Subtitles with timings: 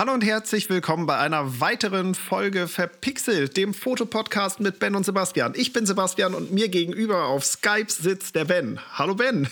[0.00, 5.52] Hallo und herzlich willkommen bei einer weiteren Folge Verpixelt, dem Fotopodcast mit Ben und Sebastian.
[5.54, 8.80] Ich bin Sebastian und mir gegenüber auf Skype sitzt der Ben.
[8.94, 9.46] Hallo Ben.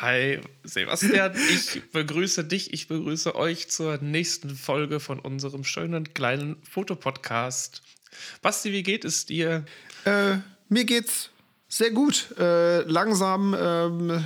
[0.00, 6.56] Hi Sebastian, ich begrüße dich, ich begrüße euch zur nächsten Folge von unserem schönen kleinen
[6.68, 7.80] Fotopodcast.
[8.42, 9.64] Basti, wie geht es dir?
[10.06, 10.38] Äh,
[10.68, 11.30] mir geht's
[11.76, 12.28] sehr gut.
[12.38, 14.24] Äh, langsam ähm,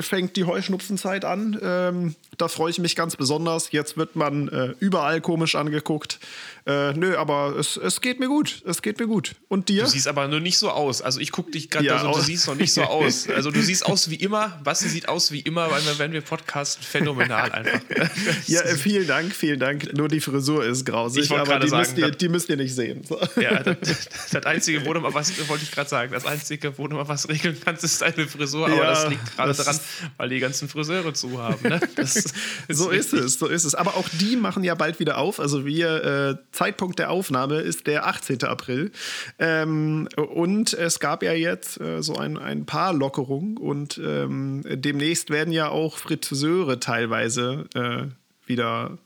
[0.00, 1.58] fängt die Heuschnupfenzeit an.
[1.62, 3.72] Ähm, da freue ich mich ganz besonders.
[3.72, 6.18] Jetzt wird man äh, überall komisch angeguckt.
[6.66, 8.62] Äh, nö, aber es, es geht mir gut.
[8.66, 9.36] Es geht mir gut.
[9.48, 9.84] Und dir?
[9.84, 11.02] Du siehst aber nur nicht so aus.
[11.02, 13.28] Also ich gucke dich gerade, ja, also, du siehst noch nicht so aus.
[13.28, 14.60] Also du siehst aus wie immer.
[14.64, 17.80] Basti sieht aus wie immer, weil wir, wenn wir podcasten, phänomenal einfach.
[18.46, 19.92] ja, äh, vielen Dank, vielen Dank.
[19.94, 23.04] Nur die Frisur ist grausig, aber die, sagen, müsst ihr, die müsst ihr nicht sehen.
[23.06, 23.18] So.
[23.40, 27.08] Ja, das, das, Einzige, wo was, wollte ich gerade sagen, das Einzige, wo du mal
[27.08, 28.66] was regeln kannst, ist deine Frisur.
[28.66, 29.80] Aber ja, das liegt gerade daran,
[30.16, 31.68] weil die ganzen Friseure zu haben.
[31.68, 31.80] Ne?
[31.96, 32.34] Das ist
[32.68, 33.74] so ist es, so ist es.
[33.74, 35.38] Aber auch die machen ja bald wieder auf.
[35.38, 38.42] Also wir, äh, Zeitpunkt der Aufnahme ist der 18.
[38.44, 38.90] April.
[39.38, 45.30] Ähm, und es gab ja jetzt äh, so ein, ein paar Lockerungen und ähm, demnächst
[45.30, 48.06] werden ja auch Friseure teilweise äh,
[48.46, 48.98] wieder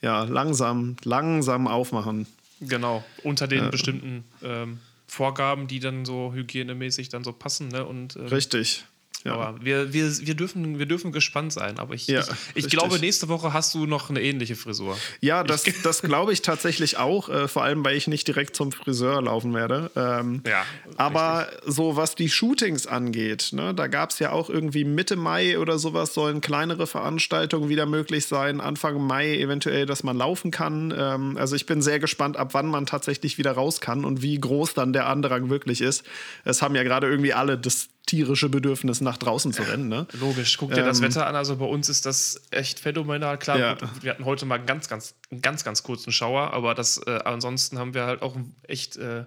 [0.00, 2.26] ja, langsam, langsam aufmachen.
[2.60, 4.78] Genau, unter den bestimmten ähm,
[5.14, 7.68] Vorgaben, die dann so hygienemäßig dann so passen.
[7.68, 7.84] Ne?
[7.84, 8.84] Und, ähm, Richtig.
[9.24, 9.36] Ja.
[9.36, 11.78] Aber wir, wir, wir, dürfen, wir dürfen gespannt sein.
[11.78, 12.20] Aber ich, ja,
[12.54, 14.98] ich, ich glaube, nächste Woche hast du noch eine ähnliche Frisur.
[15.22, 17.30] Ja, das, das glaube ich tatsächlich auch.
[17.30, 19.90] Äh, vor allem, weil ich nicht direkt zum Friseur laufen werde.
[19.96, 20.64] Ähm, ja.
[20.98, 21.74] Aber richtig.
[21.74, 25.78] so was die Shootings angeht, ne, da gab es ja auch irgendwie Mitte Mai oder
[25.78, 28.60] sowas, sollen kleinere Veranstaltungen wieder möglich sein.
[28.60, 30.92] Anfang Mai eventuell, dass man laufen kann.
[30.96, 34.38] Ähm, also ich bin sehr gespannt, ab wann man tatsächlich wieder raus kann und wie
[34.38, 36.04] groß dann der Andrang wirklich ist.
[36.44, 39.88] Es haben ja gerade irgendwie alle das tierische Bedürfnis, nach draußen zu rennen.
[39.88, 40.06] Ne?
[40.12, 41.36] Logisch, guck dir ähm, das Wetter an.
[41.36, 43.38] Also bei uns ist das echt phänomenal.
[43.38, 43.76] Klar, ja.
[44.00, 47.20] wir hatten heute mal einen ganz, ganz, einen ganz, ganz kurzen Schauer, aber das äh,
[47.24, 48.96] ansonsten haben wir halt auch echt.
[48.96, 49.24] Äh,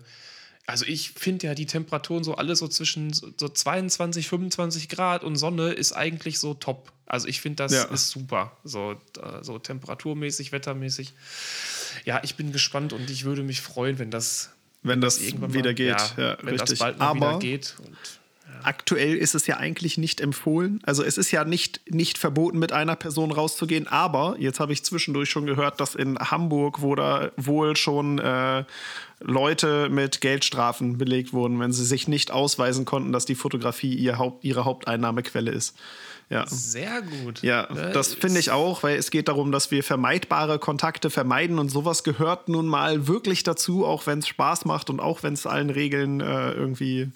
[0.67, 5.37] also ich finde ja die Temperaturen so alle so zwischen so 22, 25 Grad und
[5.37, 6.91] Sonne ist eigentlich so top.
[7.05, 7.85] Also ich finde das ja.
[7.85, 8.57] ist super.
[8.65, 8.95] So,
[9.41, 11.13] so temperaturmäßig, wettermäßig.
[12.03, 14.49] Ja, ich bin gespannt und ich würde mich freuen, wenn das
[14.83, 15.87] wenn das irgendwann wieder mal, geht.
[15.87, 16.69] Ja, ja, wenn richtig.
[16.71, 17.75] das bald mal Aber wieder geht.
[17.85, 17.97] Und
[18.63, 20.81] Aktuell ist es ja eigentlich nicht empfohlen.
[20.83, 23.87] Also es ist ja nicht, nicht verboten, mit einer Person rauszugehen.
[23.87, 28.65] Aber jetzt habe ich zwischendurch schon gehört, dass in Hamburg wo da wohl schon äh,
[29.19, 34.17] Leute mit Geldstrafen belegt wurden, wenn sie sich nicht ausweisen konnten, dass die Fotografie ihr
[34.17, 35.75] Haupt, ihre Haupteinnahmequelle ist.
[36.29, 36.45] Ja.
[36.47, 37.41] Sehr gut.
[37.41, 41.57] Ja, ne, das finde ich auch, weil es geht darum, dass wir vermeidbare Kontakte vermeiden
[41.57, 45.33] und sowas gehört nun mal wirklich dazu, auch wenn es Spaß macht und auch wenn
[45.33, 47.11] es allen Regeln äh, irgendwie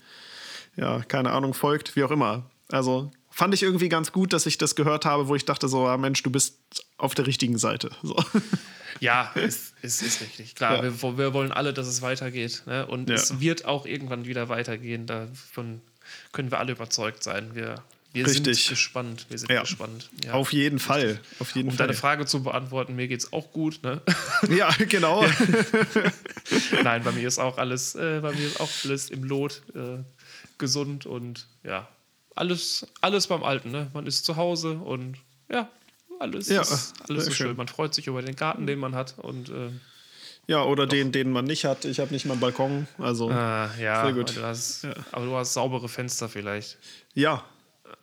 [0.76, 2.50] ja, keine Ahnung, folgt, wie auch immer.
[2.70, 5.88] Also fand ich irgendwie ganz gut, dass ich das gehört habe, wo ich dachte so,
[5.88, 7.92] ah, Mensch, du bist auf der richtigen Seite.
[8.04, 8.16] So.
[9.00, 10.54] Ja, es ist, ist, ist, richtig.
[10.54, 11.02] Klar, ja.
[11.02, 12.62] wir, wir, wollen alle, dass es weitergeht.
[12.68, 12.86] Ne?
[12.86, 13.16] Und ja.
[13.16, 15.08] es wird auch irgendwann wieder weitergehen.
[15.08, 15.82] Davon
[16.32, 17.56] können wir alle überzeugt sein.
[17.56, 17.82] Wir,
[18.14, 19.26] wir sind gespannt.
[19.30, 19.62] Wir sind ja.
[19.62, 20.10] gespannt.
[20.32, 21.20] Auf jeden Fall.
[21.40, 21.88] Auf jeden um Fall.
[21.88, 23.82] deine Frage zu beantworten, mir geht es auch gut.
[23.84, 24.02] Ne?
[24.50, 25.26] Ja, genau.
[26.84, 29.62] Nein, bei mir ist auch alles, äh, bei mir ist auch alles im Lot.
[29.74, 30.04] Äh,
[30.62, 31.90] gesund und ja,
[32.36, 33.72] alles, alles beim Alten.
[33.72, 33.92] Ne?
[33.94, 35.18] Man ist zu Hause und
[35.52, 35.70] ja,
[36.20, 37.48] alles ja, ist alles so schön.
[37.48, 37.58] schön.
[37.58, 39.72] Man freut sich über den Garten, den man hat und äh,
[40.48, 40.92] ja, oder doch.
[40.92, 41.86] den, den man nicht hat.
[41.86, 44.36] Ich habe nicht mal einen Balkon, also ah, ja, sehr gut.
[44.36, 44.94] Du hast, ja.
[45.12, 46.78] Aber du hast saubere Fenster vielleicht.
[47.14, 47.44] Ja.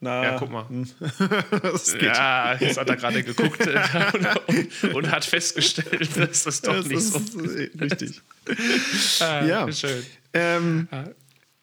[0.01, 0.67] Na, ja, guck mal.
[2.01, 3.75] ja, jetzt hat er gerade geguckt und,
[4.85, 7.81] und, und, hat festgestellt, dass das doch das nicht so ist.
[7.81, 8.21] Richtig.
[9.21, 9.73] ah, ja.
[9.73, 10.05] Schön.
[10.35, 11.05] Ähm, ah.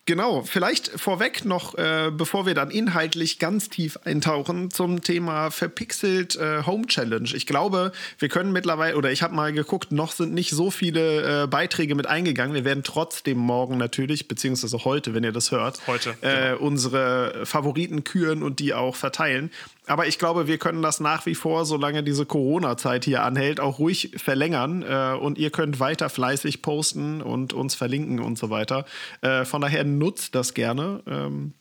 [0.08, 6.36] Genau, vielleicht vorweg noch, äh, bevor wir dann inhaltlich ganz tief eintauchen zum Thema verpixelt
[6.36, 7.28] äh, Home Challenge.
[7.34, 11.44] Ich glaube, wir können mittlerweile, oder ich habe mal geguckt, noch sind nicht so viele
[11.44, 12.54] äh, Beiträge mit eingegangen.
[12.54, 16.60] Wir werden trotzdem morgen natürlich, beziehungsweise heute, wenn ihr das hört, heute, äh, genau.
[16.60, 19.50] unsere Favoriten küren und die auch verteilen.
[19.88, 23.80] Aber ich glaube, wir können das nach wie vor, solange diese Corona-Zeit hier anhält, auch
[23.80, 24.82] ruhig verlängern.
[24.84, 28.86] Äh, und ihr könnt weiter fleißig posten und uns verlinken und so weiter.
[29.22, 31.04] Äh, von daher nutzt das gerne.
[31.08, 31.54] Ähm,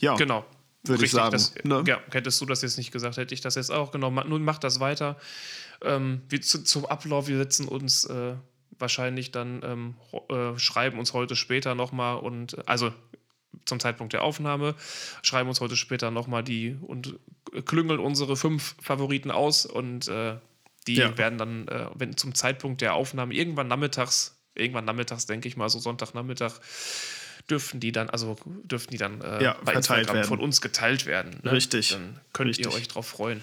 [0.00, 0.14] ja.
[0.16, 0.44] Genau.
[0.86, 1.32] Würde ich sagen.
[1.32, 1.82] Das, ne?
[1.86, 4.28] ja, hättest du das jetzt nicht gesagt, hätte ich das jetzt auch genommen.
[4.28, 5.16] Nun macht das weiter.
[5.82, 8.34] Ähm, wir zu, zum Ablauf, wir setzen uns äh,
[8.78, 9.94] wahrscheinlich dann, ähm,
[10.28, 12.92] äh, schreiben uns heute später nochmal und also
[13.64, 14.74] zum Zeitpunkt der Aufnahme,
[15.22, 17.18] schreiben uns heute später nochmal die und
[17.64, 20.36] klüngeln unsere fünf Favoriten aus und äh,
[20.86, 21.16] die ja.
[21.16, 25.68] werden dann, äh, wenn zum Zeitpunkt der Aufnahme irgendwann nachmittags, irgendwann nachmittags, denke ich mal,
[25.68, 26.52] so Sonntagnachmittag,
[27.50, 30.28] dürften die dann, also dürften die dann äh, ja, bei Instagram werden.
[30.28, 31.40] von uns geteilt werden.
[31.42, 31.52] Ne?
[31.52, 31.90] Richtig.
[31.90, 32.66] Dann könnt Richtig.
[32.66, 33.42] ihr euch drauf freuen.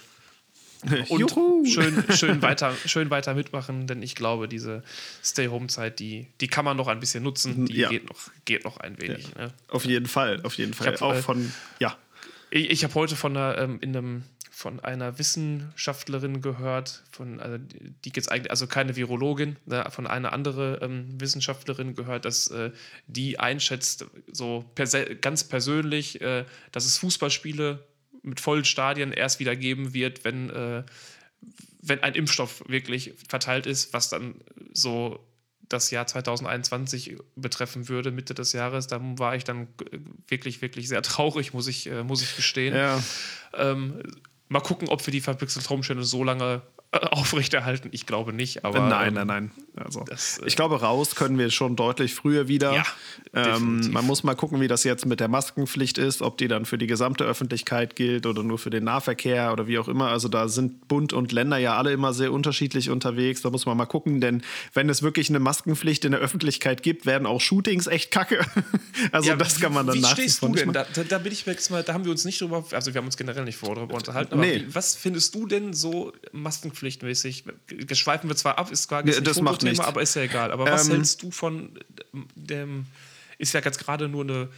[1.09, 4.83] Und schön, schön, weiter, schön weiter mitmachen, denn ich glaube, diese
[5.23, 7.65] Stay-Home-Zeit, die, die kann man noch ein bisschen nutzen.
[7.65, 7.89] Die ja.
[7.89, 9.29] geht, noch, geht noch ein wenig.
[9.35, 9.47] Ja.
[9.47, 9.53] Ne?
[9.67, 10.87] Auf jeden Fall, auf jeden Fall.
[10.87, 11.97] Hab, Auch äh, von, ja.
[12.49, 14.23] Ich, ich habe heute von einer, ähm, in einem
[14.61, 17.57] von einer Wissenschaftlerin gehört, von, also
[18.05, 22.71] die jetzt eigentlich, also keine Virologin, ne, von einer anderen ähm, Wissenschaftlerin gehört, dass äh,
[23.07, 27.83] die einschätzt, so perse ganz persönlich, äh, dass es Fußballspiele
[28.23, 30.83] mit vollen Stadien erst wieder geben wird, wenn, äh,
[31.81, 34.35] wenn ein Impfstoff wirklich verteilt ist, was dann
[34.71, 35.25] so
[35.67, 38.87] das Jahr 2021 betreffen würde, Mitte des Jahres.
[38.87, 39.69] Da war ich dann
[40.27, 42.75] wirklich, wirklich sehr traurig, muss ich, äh, muss ich gestehen.
[42.75, 43.01] Ja.
[43.53, 44.01] Ähm,
[44.51, 46.80] Mal gucken, ob wir die verpixelte Traumstände so lange äh,
[47.11, 47.89] aufrechterhalten.
[47.91, 48.81] Ich glaube nicht, aber.
[48.81, 49.51] Nein, ähm, nein, nein.
[49.75, 52.73] Also, das, äh, ich glaube, raus können wir schon deutlich früher wieder.
[52.73, 52.83] Ja,
[53.33, 56.65] ähm, man muss mal gucken, wie das jetzt mit der Maskenpflicht ist, ob die dann
[56.65, 60.09] für die gesamte Öffentlichkeit gilt oder nur für den Nahverkehr oder wie auch immer.
[60.09, 63.41] Also da sind Bund und Länder ja alle immer sehr unterschiedlich unterwegs.
[63.41, 64.41] Da muss man mal gucken, denn
[64.73, 68.45] wenn es wirklich eine Maskenpflicht in der Öffentlichkeit gibt, werden auch Shootings echt kacke.
[69.13, 70.73] also ja, das kann man dann Wie stehst du denn?
[70.73, 73.05] Da, da, bin ich jetzt mal, da haben wir uns nicht drüber, also wir haben
[73.05, 74.65] uns generell nicht vorher darüber unterhalten, aber nee.
[74.67, 76.11] wie, was findest du denn so
[76.81, 77.45] maskenpflichtmäßig?
[77.67, 80.51] Geschweifen wir zwar ab, ist zwar ja, das macht Thema, aber ist ja egal.
[80.51, 81.79] Aber was ähm, hältst du von
[82.35, 82.85] dem,
[83.37, 84.49] ist ja jetzt gerade nur eine,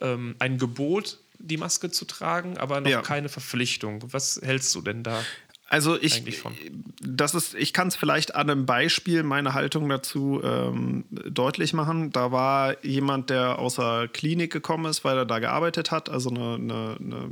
[0.00, 3.02] ähm, ein Gebot, die Maske zu tragen, aber noch ja.
[3.02, 4.02] keine Verpflichtung.
[4.12, 5.24] Was hältst du denn da?
[5.70, 6.24] Also ich,
[7.02, 12.10] das ist, ich kann es vielleicht an einem Beispiel meine Haltung dazu ähm, deutlich machen.
[12.10, 16.30] Da war jemand, der aus der Klinik gekommen ist, weil er da gearbeitet hat, also
[16.30, 17.30] eine, eine, eine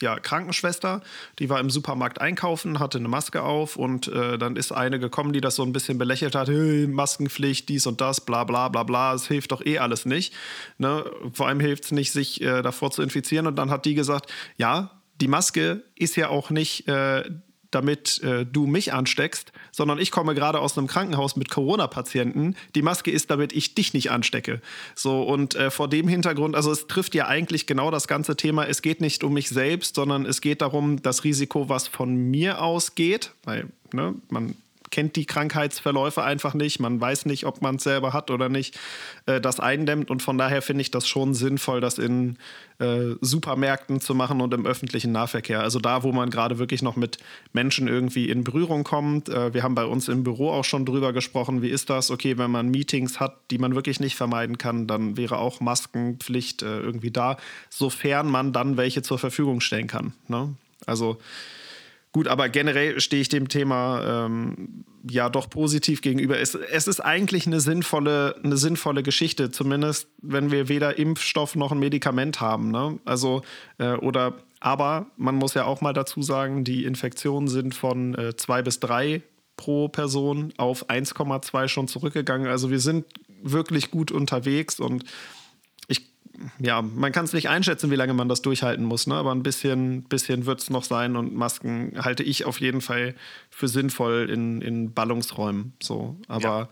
[0.00, 1.02] ja, Krankenschwester,
[1.38, 5.34] die war im Supermarkt einkaufen, hatte eine Maske auf und äh, dann ist eine gekommen,
[5.34, 8.84] die das so ein bisschen belächelt hat, hey, Maskenpflicht, dies und das, bla bla bla
[8.84, 10.32] bla, es hilft doch eh alles nicht.
[10.78, 11.04] Ne?
[11.34, 13.46] Vor allem hilft es nicht, sich äh, davor zu infizieren.
[13.46, 17.24] Und dann hat die gesagt, ja, die Maske ist ja auch nicht äh,
[17.70, 22.56] damit äh, du mich ansteckst, sondern ich komme gerade aus einem Krankenhaus mit Corona-Patienten.
[22.74, 24.60] Die Maske ist, damit ich dich nicht anstecke.
[24.94, 28.64] So, und äh, vor dem Hintergrund, also es trifft ja eigentlich genau das ganze Thema.
[28.66, 32.62] Es geht nicht um mich selbst, sondern es geht darum, das Risiko, was von mir
[32.62, 34.54] ausgeht, weil ne, man
[34.90, 38.78] kennt die Krankheitsverläufe einfach nicht, man weiß nicht, ob man es selber hat oder nicht,
[39.26, 40.10] äh, das eindämmt.
[40.10, 42.36] Und von daher finde ich das schon sinnvoll, das in
[42.78, 45.60] äh, Supermärkten zu machen und im öffentlichen Nahverkehr.
[45.60, 47.18] Also da, wo man gerade wirklich noch mit
[47.52, 49.28] Menschen irgendwie in Berührung kommt.
[49.28, 52.10] Äh, wir haben bei uns im Büro auch schon drüber gesprochen, wie ist das?
[52.10, 56.62] Okay, wenn man Meetings hat, die man wirklich nicht vermeiden kann, dann wäre auch Maskenpflicht
[56.62, 57.36] äh, irgendwie da,
[57.68, 60.12] sofern man dann welche zur Verfügung stellen kann.
[60.28, 60.54] Ne?
[60.86, 61.18] Also
[62.12, 66.40] Gut, aber generell stehe ich dem Thema ähm, ja doch positiv gegenüber.
[66.40, 71.70] Es, es, ist eigentlich eine sinnvolle, eine sinnvolle Geschichte, zumindest wenn wir weder Impfstoff noch
[71.70, 72.72] ein Medikament haben.
[72.72, 72.98] Ne?
[73.04, 73.42] Also,
[73.78, 78.34] äh, oder, aber man muss ja auch mal dazu sagen, die Infektionen sind von äh,
[78.36, 79.22] zwei bis drei
[79.54, 82.48] pro Person auf 1,2 schon zurückgegangen.
[82.48, 83.04] Also wir sind
[83.42, 85.04] wirklich gut unterwegs und
[86.58, 89.14] ja, man kann es nicht einschätzen, wie lange man das durchhalten muss, ne?
[89.14, 93.14] aber ein bisschen, bisschen wird es noch sein und Masken halte ich auf jeden Fall
[93.50, 95.72] für sinnvoll in, in Ballungsräumen.
[95.82, 96.16] So.
[96.28, 96.68] Aber ja.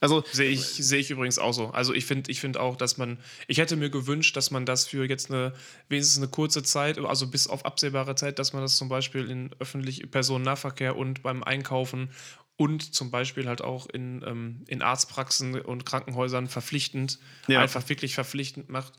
[0.00, 0.24] also.
[0.32, 1.68] Sehe ich, seh ich übrigens auch so.
[1.68, 4.86] Also ich finde ich find auch, dass man, ich hätte mir gewünscht, dass man das
[4.86, 5.52] für jetzt eine,
[5.88, 9.50] wenigstens eine kurze Zeit, also bis auf absehbare Zeit, dass man das zum Beispiel in
[9.58, 12.10] öffentlichen Personennahverkehr und beim Einkaufen
[12.56, 17.18] und zum Beispiel halt auch in, ähm, in Arztpraxen und Krankenhäusern verpflichtend,
[17.48, 17.60] ja.
[17.60, 18.94] einfach wirklich verpflichtend macht,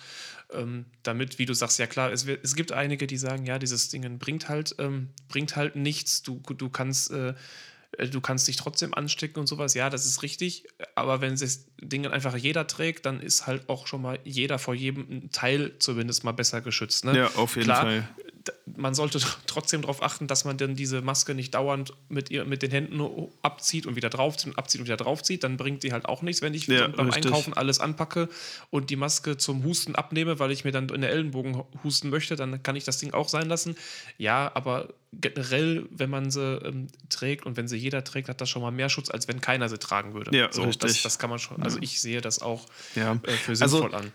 [0.52, 3.90] ähm, damit, wie du sagst, ja klar, es, es gibt einige, die sagen, ja, dieses
[3.90, 7.34] Ding bringt halt, ähm, bringt halt nichts, du, du kannst äh,
[8.12, 9.74] du kannst dich trotzdem anstecken und sowas.
[9.74, 10.66] Ja, das ist richtig.
[10.96, 14.74] Aber wenn das Ding einfach jeder trägt, dann ist halt auch schon mal jeder vor
[14.74, 17.06] jedem Teil zumindest mal besser geschützt.
[17.06, 17.18] Ne?
[17.18, 18.10] Ja, auf jeden Klar, Fall
[18.76, 22.62] man sollte trotzdem darauf achten, dass man dann diese Maske nicht dauernd mit, ihr, mit
[22.62, 23.02] den Händen
[23.42, 25.44] abzieht und wieder draufzieht und abzieht und wieder draufzieht.
[25.44, 27.26] Dann bringt die halt auch nichts, wenn ich ja, beim richtig.
[27.26, 28.30] Einkaufen alles anpacke
[28.70, 32.36] und die Maske zum Husten abnehme, weil ich mir dann in der Ellenbogen husten möchte,
[32.36, 33.76] dann kann ich das Ding auch sein lassen.
[34.18, 34.90] Ja, aber
[35.22, 38.72] generell, wenn man sie ähm, trägt und wenn sie jeder trägt, hat das schon mal
[38.72, 40.36] mehr Schutz, als wenn keiner sie tragen würde.
[40.36, 40.92] Ja, so, richtig.
[40.94, 41.62] Das, das kann man schon.
[41.64, 42.66] Also ich sehe das auch
[42.96, 43.14] ja.
[43.24, 44.12] äh, für sinnvoll also, an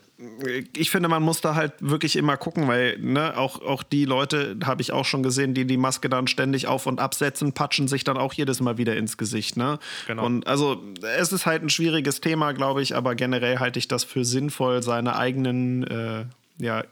[0.77, 4.57] ich finde, man muss da halt wirklich immer gucken, weil ne, auch, auch die Leute,
[4.65, 8.03] habe ich auch schon gesehen, die die Maske dann ständig auf und absetzen, patschen sich
[8.03, 9.57] dann auch jedes Mal wieder ins Gesicht.
[9.57, 9.79] Ne?
[10.09, 10.27] Genau.
[10.27, 10.83] Und also
[11.19, 14.83] es ist halt ein schwieriges Thema, glaube ich, aber generell halte ich das für sinnvoll,
[14.83, 16.25] seine eigenen, äh,
[16.59, 16.83] ja,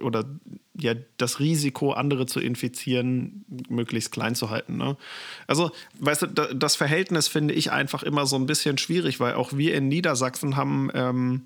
[0.00, 0.24] oder
[0.78, 4.76] ja, das Risiko, andere zu infizieren, möglichst klein zu halten.
[4.76, 4.96] Ne?
[5.46, 9.52] Also, weißt du, das Verhältnis finde ich einfach immer so ein bisschen schwierig, weil auch
[9.54, 10.90] wir in Niedersachsen haben.
[10.94, 11.42] Ähm,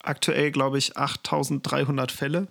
[0.00, 2.48] aktuell, glaube ich, 8300 Fälle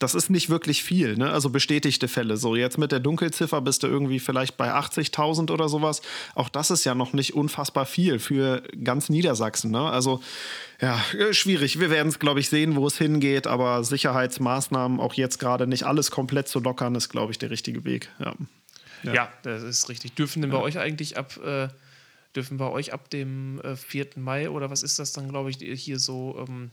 [0.00, 1.30] das ist nicht wirklich viel, ne?
[1.30, 2.38] Also bestätigte Fälle.
[2.38, 6.00] So, jetzt mit der Dunkelziffer bist du irgendwie vielleicht bei 80.000 oder sowas.
[6.34, 9.90] Auch das ist ja noch nicht unfassbar viel für ganz Niedersachsen, ne?
[9.90, 10.22] Also,
[10.80, 11.78] ja, äh, schwierig.
[11.78, 15.84] Wir werden es, glaube ich, sehen, wo es hingeht, aber Sicherheitsmaßnahmen auch jetzt gerade nicht
[15.84, 18.08] alles komplett zu lockern, ist, glaube ich, der richtige Weg.
[18.18, 18.34] Ja.
[19.02, 19.14] ja.
[19.14, 20.14] ja das ist richtig.
[20.14, 21.38] Dürfen denn bei euch eigentlich ab.
[21.44, 21.68] Äh
[22.36, 24.10] dürfen bei euch ab dem äh, 4.
[24.14, 26.70] Mai oder was ist das dann, glaube ich, hier so ähm,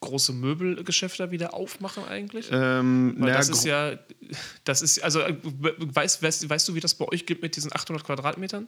[0.00, 2.48] große Möbelgeschäfte wieder aufmachen eigentlich?
[2.52, 3.98] Ähm, Weil das ist ja,
[4.64, 7.72] das ist, also äh, weißt, weißt, weißt du, wie das bei euch gibt mit diesen
[7.72, 8.66] 800 Quadratmetern?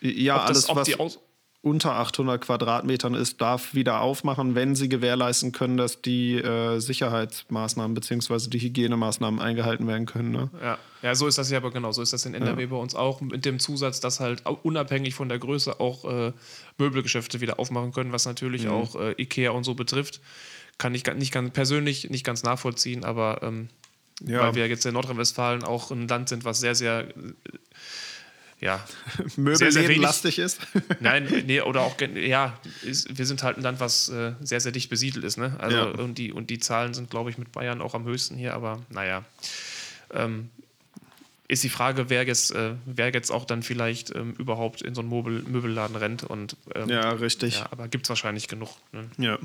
[0.00, 1.18] Ja, ob alles, das, was, Aus
[1.60, 7.94] unter 800 Quadratmetern ist, darf wieder aufmachen, wenn sie gewährleisten können, dass die äh, Sicherheitsmaßnahmen
[7.94, 8.48] bzw.
[8.48, 10.30] die Hygienemaßnahmen eingehalten werden können.
[10.30, 10.50] Ne?
[10.62, 10.78] Ja.
[11.02, 11.90] ja, so ist das ja aber genau.
[11.90, 12.68] So ist das in NRW ja.
[12.68, 16.32] bei uns auch mit dem Zusatz, dass halt unabhängig von der Größe auch äh,
[16.78, 18.70] Möbelgeschäfte wieder aufmachen können, was natürlich mhm.
[18.70, 20.20] auch äh, Ikea und so betrifft.
[20.78, 23.68] Kann ich nicht ganz persönlich nicht ganz nachvollziehen, aber ähm,
[24.24, 24.40] ja.
[24.40, 27.08] weil wir jetzt in Nordrhein-Westfalen auch ein Land sind, was sehr, sehr
[28.60, 28.84] ja,
[29.36, 30.60] Möbelläden-lastig ist.
[31.00, 34.72] Nein, nee, oder auch, ja, ist, wir sind halt ein Land, was äh, sehr, sehr
[34.72, 35.36] dicht besiedelt ist.
[35.36, 35.54] Ne?
[35.58, 35.84] Also, ja.
[35.84, 38.82] und, die, und die Zahlen sind, glaube ich, mit Bayern auch am höchsten hier, aber
[38.90, 39.24] naja.
[40.12, 40.50] Ähm,
[41.46, 45.00] ist die Frage, wer jetzt, äh, wer jetzt auch dann vielleicht ähm, überhaupt in so
[45.00, 46.22] einen Möbel, Möbelladen rennt.
[46.24, 47.58] Und, ähm, ja, richtig.
[47.58, 48.70] Ja, aber gibt es wahrscheinlich genug.
[48.92, 49.08] Ne?
[49.16, 49.38] Ja.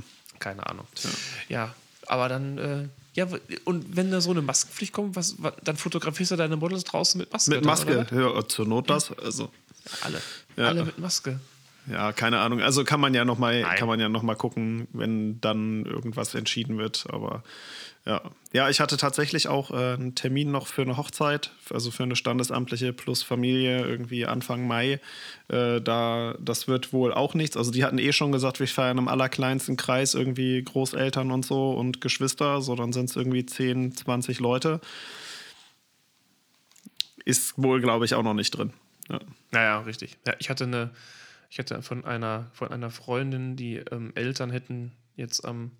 [0.44, 0.86] Keine Ahnung.
[1.04, 1.10] Ja,
[1.50, 1.76] ja
[2.08, 3.28] aber dann äh, ja,
[3.64, 7.20] und wenn da so eine Maskenpflicht kommt, was, was, dann fotografierst du deine Models draußen
[7.20, 7.52] mit Maske?
[7.52, 9.12] Mit Maske, dann, ja, zur Not das.
[9.20, 9.52] Also.
[10.02, 10.20] Alle.
[10.58, 10.68] Ja.
[10.68, 11.40] Alle mit Maske.
[11.88, 12.62] Ja, keine Ahnung.
[12.62, 16.34] Also kann man ja noch mal, kann man ja noch mal gucken, wenn dann irgendwas
[16.34, 17.06] entschieden wird.
[17.10, 17.44] Aber
[18.06, 18.22] ja,
[18.52, 22.18] ja, ich hatte tatsächlich auch äh, einen Termin noch für eine Hochzeit, also für eine
[22.18, 25.00] standesamtliche plus Familie irgendwie Anfang Mai.
[25.48, 27.56] Äh, da, das wird wohl auch nichts.
[27.56, 31.72] Also die hatten eh schon gesagt, wir feiern im allerkleinsten Kreis irgendwie Großeltern und so
[31.72, 32.62] und Geschwister.
[32.62, 34.82] So, dann sind es irgendwie 10, 20 Leute.
[37.24, 38.74] Ist wohl, glaube ich, auch noch nicht drin.
[39.10, 39.20] Ja.
[39.52, 40.18] Naja, richtig.
[40.28, 40.92] Ja, ich hatte eine,
[41.54, 45.72] ich hatte von einer, von einer Freundin, die ähm, Eltern hätten jetzt am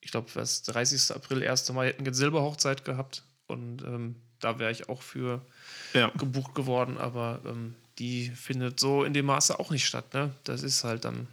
[0.00, 1.14] ich glaube, was 30.
[1.14, 1.70] April, 1.
[1.72, 5.44] Mai hätten jetzt Silberhochzeit gehabt und ähm, da wäre ich auch für
[5.92, 6.10] ja.
[6.16, 10.14] gebucht geworden, aber ähm, die findet so in dem Maße auch nicht statt.
[10.14, 10.30] Ne?
[10.44, 11.26] Das ist halt dann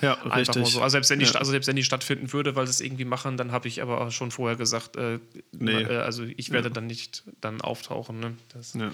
[0.00, 0.62] ja, einfach richtig.
[0.62, 0.80] mal so.
[0.80, 1.32] Also selbst, wenn die, ja.
[1.32, 4.00] also selbst wenn die stattfinden würde, weil sie es irgendwie machen, dann habe ich aber
[4.00, 5.18] auch schon vorher gesagt, äh,
[5.52, 5.82] nee.
[5.82, 6.74] äh, also ich werde ja.
[6.74, 8.20] dann nicht dann auftauchen.
[8.20, 8.36] Ne?
[8.54, 8.90] Das, ja,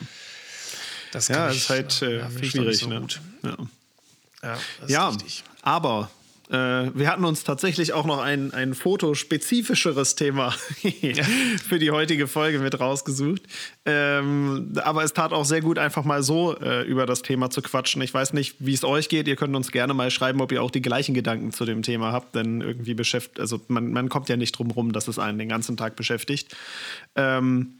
[1.13, 2.79] das ja, ist halt äh, schwierig.
[2.79, 3.07] So ne?
[4.43, 5.13] Ja, ja,
[5.63, 6.11] aber
[6.51, 10.51] äh, wir hatten uns tatsächlich auch noch ein, ein fotospezifischeres Thema
[11.69, 13.43] für die heutige Folge mit rausgesucht.
[13.85, 17.61] Ähm, aber es tat auch sehr gut, einfach mal so äh, über das Thema zu
[17.61, 18.01] quatschen.
[18.01, 19.29] Ich weiß nicht, wie es euch geht.
[19.29, 22.13] Ihr könnt uns gerne mal schreiben, ob ihr auch die gleichen Gedanken zu dem Thema
[22.13, 22.35] habt.
[22.35, 25.51] Denn irgendwie beschäftigt, also man, man kommt ja nicht drum rum, dass es einen den
[25.51, 26.57] ganzen Tag beschäftigt.
[27.15, 27.75] Ähm,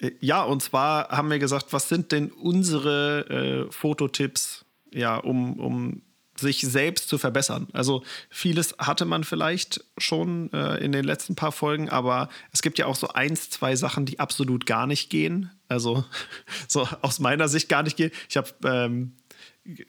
[0.00, 4.63] äh, ja, und zwar haben wir gesagt, was sind denn unsere äh, Fototipps,
[4.94, 6.02] ja, um, um
[6.36, 7.68] sich selbst zu verbessern.
[7.72, 12.78] Also vieles hatte man vielleicht schon äh, in den letzten paar Folgen, aber es gibt
[12.78, 15.50] ja auch so eins, zwei Sachen, die absolut gar nicht gehen.
[15.68, 16.04] Also
[16.68, 18.10] so aus meiner Sicht gar nicht gehen.
[18.28, 19.12] Ich habe ähm,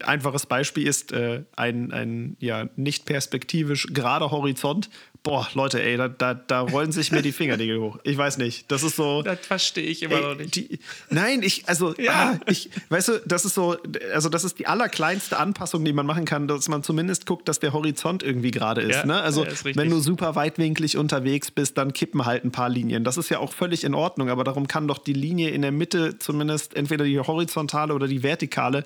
[0.03, 4.89] einfaches Beispiel ist äh, ein, ein ja, nicht perspektivisch gerader Horizont
[5.25, 7.97] boah, Leute, ey, da, da, da rollen sich mir die Fingernägel hoch.
[8.03, 8.71] Ich weiß nicht.
[8.71, 9.23] Das ist so.
[9.23, 10.55] Das verstehe ich immer ey, noch nicht.
[10.55, 10.79] Die,
[11.09, 12.11] nein, ich, also, ja.
[12.13, 13.75] ah, ich, weißt du, das ist so,
[14.13, 17.59] also das ist die allerkleinste Anpassung, die man machen kann, dass man zumindest guckt, dass
[17.59, 18.95] der Horizont irgendwie gerade ist.
[18.95, 19.21] Ja, ne?
[19.21, 23.03] Also, ja, ist wenn du super weitwinklig unterwegs bist, dann kippen halt ein paar Linien.
[23.03, 25.71] Das ist ja auch völlig in Ordnung, aber darum kann doch die Linie in der
[25.71, 28.85] Mitte zumindest entweder die horizontale oder die vertikale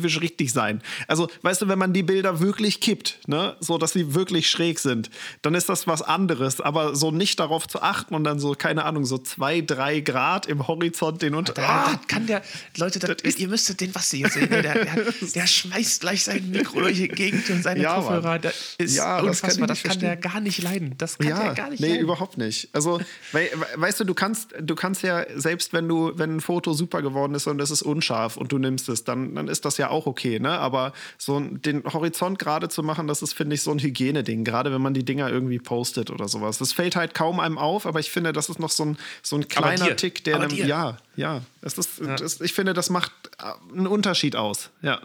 [0.00, 0.82] perspektivisch richtig sein.
[1.06, 4.78] Also, weißt du, wenn man die Bilder wirklich kippt, ne, so dass sie wirklich schräg
[4.78, 5.10] sind,
[5.42, 6.60] dann ist das was anderes.
[6.60, 10.46] Aber so nicht darauf zu achten und dann so, keine Ahnung, so zwei, drei Grad
[10.46, 11.54] im Horizont den unter.
[11.58, 12.42] Ah, kann der,
[12.76, 14.48] Leute, das, das ihr müsstet den Basti jetzt sehen.
[14.50, 14.84] Der, der,
[15.34, 18.38] der, schmeißt gleich sein Mikro durch die Gegend und seine ja, Kopfhörer.
[18.38, 19.66] Das ist ja, unfassbar.
[19.66, 20.94] Das kann, das kann der gar nicht leiden.
[20.98, 22.02] Das kann ja, der gar nicht nee, leiden.
[22.02, 22.68] überhaupt nicht.
[22.72, 23.00] Also,
[23.32, 27.02] we, weißt du, du kannst, du kannst ja, selbst wenn du, wenn ein Foto super
[27.02, 29.89] geworden ist und es ist unscharf und du nimmst es, dann, dann ist das ja
[29.90, 30.58] auch okay, ne?
[30.58, 34.44] Aber so den Horizont gerade zu machen, das ist, finde ich, so ein Hygieneding.
[34.44, 36.58] Gerade wenn man die Dinger irgendwie postet oder sowas.
[36.58, 39.36] Das fällt halt kaum einem auf, aber ich finde, das ist noch so ein, so
[39.36, 42.16] ein kleiner Tick, der einem, ja, ja, das ist, ja.
[42.16, 44.70] Das, ich finde, das macht äh, einen Unterschied aus.
[44.82, 45.00] Ja,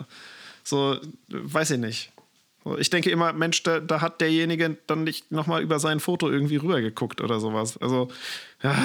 [0.63, 0.97] so,
[1.29, 2.11] weiß ich nicht.
[2.79, 6.55] Ich denke immer, Mensch, da, da hat derjenige dann nicht nochmal über sein Foto irgendwie
[6.55, 7.77] rübergeguckt oder sowas.
[7.77, 8.09] Also,
[8.63, 8.75] ja,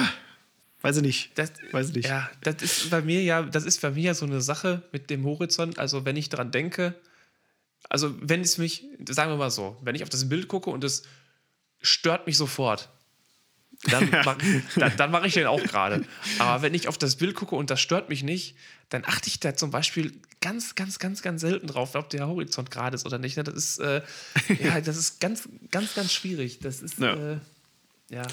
[0.81, 1.31] weiß ich nicht.
[1.35, 2.07] Das, weiß ich nicht.
[2.07, 5.09] Ja, das ist bei mir ja, das ist bei mir ja so eine Sache mit
[5.09, 5.79] dem Horizont.
[5.79, 6.95] Also, wenn ich daran denke,
[7.89, 10.83] also wenn es mich, sagen wir mal so, wenn ich auf das Bild gucke und
[10.83, 11.03] es
[11.81, 12.89] stört mich sofort.
[13.83, 14.37] dann mache
[14.75, 16.05] dann, dann mach ich den auch gerade.
[16.39, 18.55] Aber wenn ich auf das Bild gucke und das stört mich nicht,
[18.89, 22.69] dann achte ich da zum Beispiel ganz, ganz, ganz, ganz selten drauf, ob der Horizont
[22.71, 23.37] gerade ist oder nicht.
[23.37, 23.43] Ne?
[23.43, 24.01] Das ist, äh,
[24.61, 26.59] ja, das ist ganz, ganz, ganz schwierig.
[26.59, 27.13] Das ist, ja.
[27.13, 27.37] Äh,
[28.09, 28.27] ja.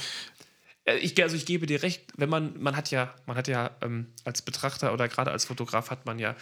[0.88, 3.71] Äh, ich, also ich gebe dir recht, wenn man, man hat ja, man hat ja
[3.83, 6.35] ähm, als Betrachter oder gerade als Fotograf hat man ja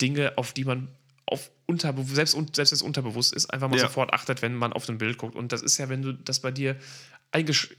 [0.00, 0.88] Dinge, auf die man
[1.28, 3.82] auf unterbewusst, selbst, selbst wenn es unterbewusst ist, einfach mal ja.
[3.82, 5.34] sofort achtet, wenn man auf ein Bild guckt.
[5.34, 6.76] Und das ist ja, wenn du das bei dir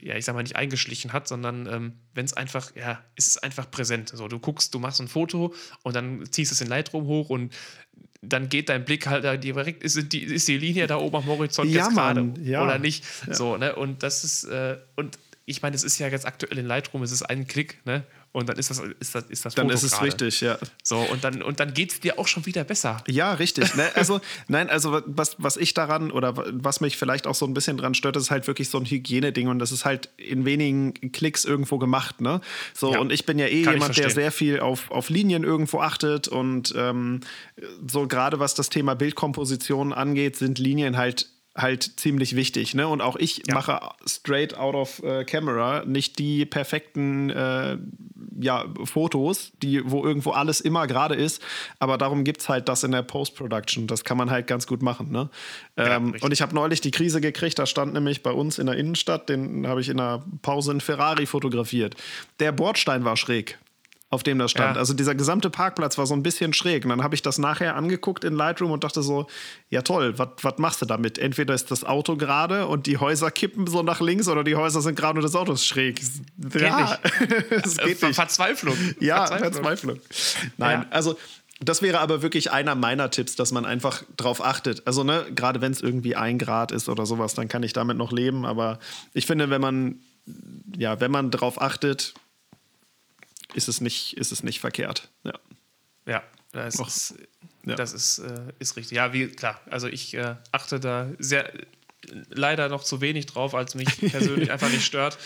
[0.00, 3.38] ja, ich sag mal nicht eingeschlichen hat, sondern ähm, wenn es einfach, ja, ist es
[3.38, 4.10] einfach präsent.
[4.14, 7.52] So, du guckst, du machst ein Foto und dann ziehst es in Lightroom hoch und
[8.20, 11.70] dann geht dein Blick halt direkt, ist die, ist die Linie da oben am Horizont
[11.70, 12.62] ja, jetzt gerade ja.
[12.62, 13.04] oder nicht.
[13.26, 13.34] Ja.
[13.34, 13.74] So, ne?
[13.74, 17.12] Und das ist, äh, und ich meine, es ist ja jetzt aktuell in Lightroom, es
[17.12, 18.04] ist ein Klick, ne?
[18.32, 20.06] Und dann ist das, ist das, ist das Dann Foto ist es grade.
[20.06, 20.58] richtig, ja.
[20.82, 23.02] So, und dann, und dann geht es dir auch schon wieder besser.
[23.06, 23.74] Ja, richtig.
[23.74, 23.88] Ne?
[23.94, 27.78] Also, nein, also was, was ich daran oder was mich vielleicht auch so ein bisschen
[27.78, 31.44] dran stört, ist halt wirklich so ein Hygieneding und das ist halt in wenigen Klicks
[31.44, 32.42] irgendwo gemacht, ne?
[32.74, 35.80] So, ja, und ich bin ja eh jemand, der sehr viel auf, auf Linien irgendwo
[35.80, 37.20] achtet und ähm,
[37.90, 41.26] so gerade was das Thema Bildkomposition angeht, sind Linien halt
[41.58, 42.74] halt ziemlich wichtig.
[42.74, 42.86] Ne?
[42.88, 43.54] Und auch ich ja.
[43.54, 47.76] mache straight out of äh, camera nicht die perfekten äh,
[48.40, 51.42] ja, Fotos, die, wo irgendwo alles immer gerade ist.
[51.80, 53.86] Aber darum gibt es halt das in der Post-Production.
[53.88, 55.10] Das kann man halt ganz gut machen.
[55.10, 55.28] Ne?
[55.76, 58.66] Ähm, ja, und ich habe neulich die Krise gekriegt, da stand nämlich bei uns in
[58.66, 61.96] der Innenstadt, den habe ich in einer Pause in Ferrari fotografiert.
[62.38, 63.58] Der Bordstein war schräg
[64.10, 64.76] auf dem das stand.
[64.76, 64.80] Ja.
[64.80, 66.84] Also dieser gesamte Parkplatz war so ein bisschen schräg.
[66.84, 69.26] Und dann habe ich das nachher angeguckt in Lightroom und dachte so,
[69.68, 71.18] ja toll, was machst du damit?
[71.18, 74.80] Entweder ist das Auto gerade und die Häuser kippen so nach links oder die Häuser
[74.80, 76.00] sind gerade und das Auto ist schräg.
[76.38, 76.98] Geht ja,
[77.50, 78.14] es geht nicht.
[78.14, 78.76] Verzweiflung.
[78.98, 79.52] Ja, Verzweiflung.
[79.52, 79.98] Verzweiflung.
[80.56, 80.86] Nein, ja.
[80.90, 81.18] also
[81.60, 84.86] das wäre aber wirklich einer meiner Tipps, dass man einfach drauf achtet.
[84.86, 87.96] Also, ne, gerade wenn es irgendwie ein Grad ist oder sowas, dann kann ich damit
[87.96, 88.46] noch leben.
[88.46, 88.78] Aber
[89.12, 89.96] ich finde, wenn man,
[90.76, 92.14] ja, wenn man drauf achtet,
[93.54, 95.10] ist es nicht, ist es nicht verkehrt.
[95.24, 95.34] Ja,
[96.06, 97.14] ja das, Och, ist,
[97.64, 97.74] ja.
[97.74, 98.96] das ist, äh, ist richtig.
[98.96, 101.52] Ja, wie klar, also ich äh, achte da sehr
[102.30, 105.18] leider noch zu wenig drauf, als mich persönlich einfach nicht stört.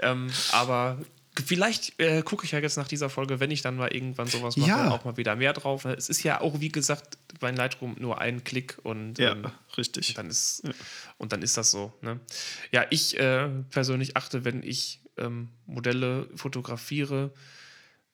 [0.00, 0.98] Ähm, aber
[1.44, 4.56] vielleicht äh, gucke ich ja jetzt nach dieser Folge, wenn ich dann mal irgendwann sowas
[4.56, 4.90] mache, ja.
[4.90, 5.84] auch mal wieder mehr drauf.
[5.84, 10.10] Es ist ja auch, wie gesagt, bei Lightroom nur ein Klick und ja, ähm, richtig.
[10.10, 10.72] Und dann ist, ja.
[11.16, 11.92] und dann ist das so.
[12.02, 12.20] Ne?
[12.72, 17.32] Ja, ich äh, persönlich achte, wenn ich ähm, Modelle fotografiere,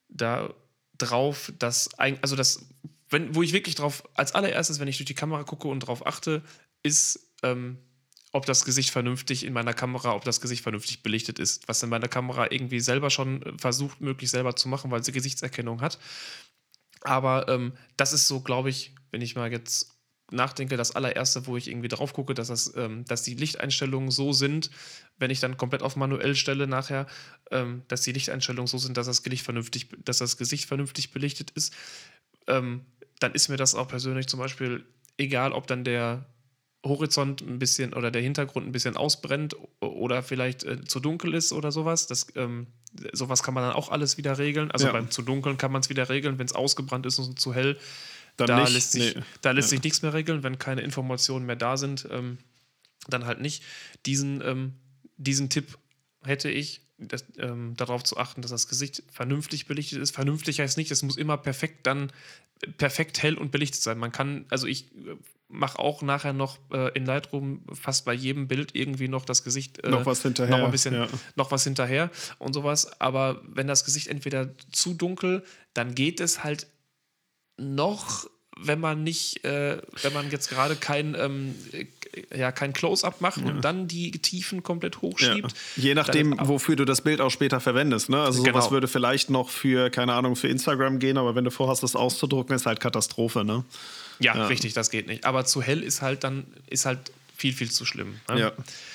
[0.08, 0.52] da
[0.98, 2.66] drauf, dass, also das,
[3.10, 6.06] wenn, wo ich wirklich drauf, als allererstes, wenn ich durch die Kamera gucke und drauf
[6.06, 6.42] achte,
[6.82, 7.78] ist, ähm,
[8.32, 11.88] ob das Gesicht vernünftig in meiner Kamera, ob das Gesicht vernünftig belichtet ist, was in
[11.88, 15.98] meiner Kamera irgendwie selber schon versucht, möglichst selber zu machen, weil sie Gesichtserkennung hat.
[17.02, 19.93] Aber ähm, das ist so, glaube ich, wenn ich mal jetzt
[20.30, 24.32] nachdenke, das allererste, wo ich irgendwie drauf gucke, dass, das, ähm, dass die Lichteinstellungen so
[24.32, 24.70] sind,
[25.18, 27.06] wenn ich dann komplett auf manuell stelle nachher,
[27.50, 31.50] ähm, dass die Lichteinstellungen so sind, dass das Gesicht vernünftig, dass das Gesicht vernünftig belichtet
[31.50, 31.74] ist,
[32.46, 32.84] ähm,
[33.20, 34.84] dann ist mir das auch persönlich zum Beispiel
[35.16, 36.26] egal, ob dann der
[36.84, 41.52] Horizont ein bisschen oder der Hintergrund ein bisschen ausbrennt oder vielleicht äh, zu dunkel ist
[41.52, 42.06] oder sowas.
[42.06, 42.66] Das, ähm,
[43.12, 44.70] sowas kann man dann auch alles wieder regeln.
[44.70, 44.92] Also ja.
[44.92, 47.78] beim zu dunkeln kann man es wieder regeln, wenn es ausgebrannt ist und zu hell
[48.36, 49.22] dann da nicht, lässt sich, nee.
[49.42, 49.76] da lässt ja.
[49.76, 52.38] sich nichts mehr regeln, wenn keine Informationen mehr da sind, ähm,
[53.08, 53.62] dann halt nicht.
[54.06, 54.74] Diesen, ähm,
[55.16, 55.78] diesen Tipp
[56.22, 60.14] hätte ich, das, ähm, darauf zu achten, dass das Gesicht vernünftig belichtet ist.
[60.14, 62.12] Vernünftig heißt nicht, es muss immer perfekt dann
[62.76, 63.98] perfekt hell und belichtet sein.
[63.98, 65.16] Man kann, also ich äh,
[65.48, 69.82] mache auch nachher noch äh, in Lightroom fast bei jedem Bild irgendwie noch das Gesicht
[69.84, 71.08] äh, noch was hinterher, noch ein bisschen ja.
[71.36, 73.00] noch was hinterher und sowas.
[73.00, 75.44] Aber wenn das Gesicht entweder zu dunkel,
[75.74, 76.66] dann geht es halt
[77.56, 81.54] noch, wenn man nicht, äh, wenn man jetzt gerade kein, ähm,
[82.34, 83.46] ja, kein Close-up macht ja.
[83.46, 85.52] und dann die Tiefen komplett hochschiebt.
[85.76, 85.82] Ja.
[85.82, 88.10] Je nachdem, wofür du das Bild auch später verwendest.
[88.10, 88.20] Ne?
[88.20, 88.58] Also genau.
[88.58, 91.96] sowas würde vielleicht noch für, keine Ahnung, für Instagram gehen, aber wenn du vorhast, das
[91.96, 93.64] auszudrucken, ist halt Katastrophe, ne?
[94.20, 95.24] Ja, ja, richtig, das geht nicht.
[95.24, 98.20] Aber zu hell ist halt dann, ist halt viel, viel zu schlimm.
[98.28, 98.52] Ne?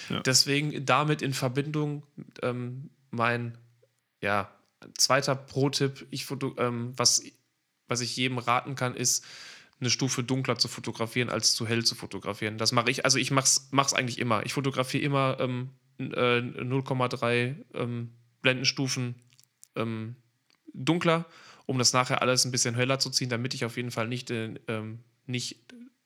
[0.10, 0.22] Ja.
[0.22, 2.04] Deswegen damit in Verbindung
[2.42, 3.58] ähm, mein,
[4.22, 4.50] ja,
[4.98, 6.26] zweiter Pro-Tipp, ich,
[6.58, 7.24] ähm, was
[7.90, 9.26] was ich jedem raten kann, ist,
[9.80, 12.58] eine Stufe dunkler zu fotografieren, als zu hell zu fotografieren.
[12.58, 14.46] Das mache ich, also ich mache es eigentlich immer.
[14.46, 19.16] Ich fotografiere immer ähm, äh, 0,3 ähm, Blendenstufen
[19.76, 20.16] ähm,
[20.74, 21.26] dunkler,
[21.66, 24.32] um das nachher alles ein bisschen heller zu ziehen, damit ich auf jeden Fall nicht,
[24.32, 24.58] äh,
[25.26, 25.60] nicht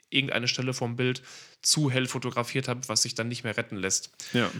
[0.09, 1.23] irgendeine Stelle vom Bild
[1.61, 4.11] zu hell fotografiert habe, was sich dann nicht mehr retten lässt.
[4.33, 4.51] Ja.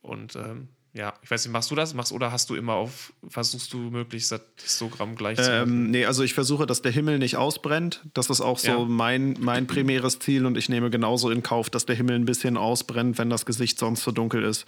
[0.00, 1.92] Und ähm, ja, ich weiß nicht, machst du das?
[1.92, 5.90] Machst oder hast du immer auf, versuchst du möglichst das Histogramm gleich ähm, zu machen?
[5.90, 8.00] Nee, also ich versuche, dass der Himmel nicht ausbrennt.
[8.14, 8.84] Das ist auch so ja.
[8.86, 12.56] mein, mein primäres Ziel und ich nehme genauso in Kauf, dass der Himmel ein bisschen
[12.56, 14.64] ausbrennt, wenn das Gesicht sonst zu dunkel ist.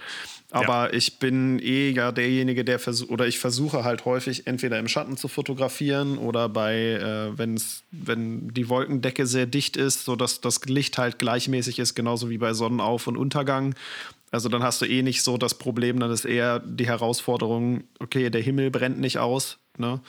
[0.51, 0.93] Aber ja.
[0.93, 5.17] ich bin eh ja derjenige, der versucht, oder ich versuche halt häufig entweder im Schatten
[5.17, 10.99] zu fotografieren oder bei, äh, wenn's, wenn die Wolkendecke sehr dicht ist, sodass das Licht
[10.99, 13.75] halt gleichmäßig ist, genauso wie bei Sonnenauf- und Untergang.
[14.31, 18.31] Also dann hast du eh nicht so das Problem, dann ist eher die Herausforderung, okay,
[18.31, 20.01] der Himmel brennt nicht aus, ne?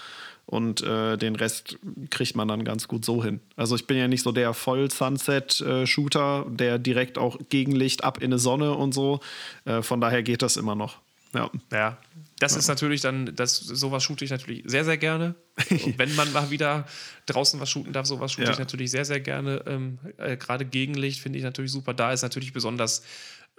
[0.45, 1.77] Und äh, den Rest
[2.09, 3.39] kriegt man dann ganz gut so hin.
[3.55, 8.39] Also ich bin ja nicht so der Voll-Sunset-Shooter, der direkt auch Gegenlicht ab in eine
[8.39, 9.19] Sonne und so.
[9.65, 10.97] Äh, von daher geht das immer noch.
[11.35, 11.51] Ja.
[11.71, 11.97] ja,
[12.39, 12.59] das ja.
[12.59, 15.35] ist natürlich dann, das, sowas shoote ich natürlich sehr, sehr gerne.
[15.97, 16.87] wenn man mal wieder
[17.27, 18.53] draußen was shooten darf, sowas shoote ja.
[18.53, 19.63] ich natürlich sehr, sehr gerne.
[19.67, 21.93] Ähm, äh, Gerade Gegenlicht finde ich natürlich super.
[21.93, 23.03] Da ist natürlich besonders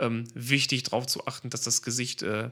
[0.00, 2.50] ähm, wichtig darauf zu achten, dass das Gesicht äh,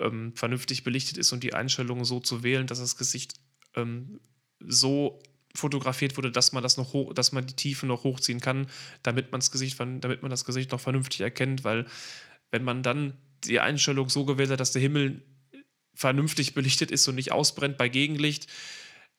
[0.00, 3.34] ähm, vernünftig belichtet ist und die Einstellungen so zu wählen, dass das Gesicht
[3.74, 4.20] ähm,
[4.60, 5.20] so
[5.54, 8.68] fotografiert wurde, dass man das noch hoch, dass man die Tiefe noch hochziehen kann,
[9.02, 11.86] damit man das Gesicht, damit man das Gesicht noch vernünftig erkennt, weil
[12.50, 15.22] wenn man dann die Einstellung so gewählt hat, dass der Himmel
[15.94, 18.48] vernünftig belichtet ist und nicht ausbrennt bei Gegenlicht,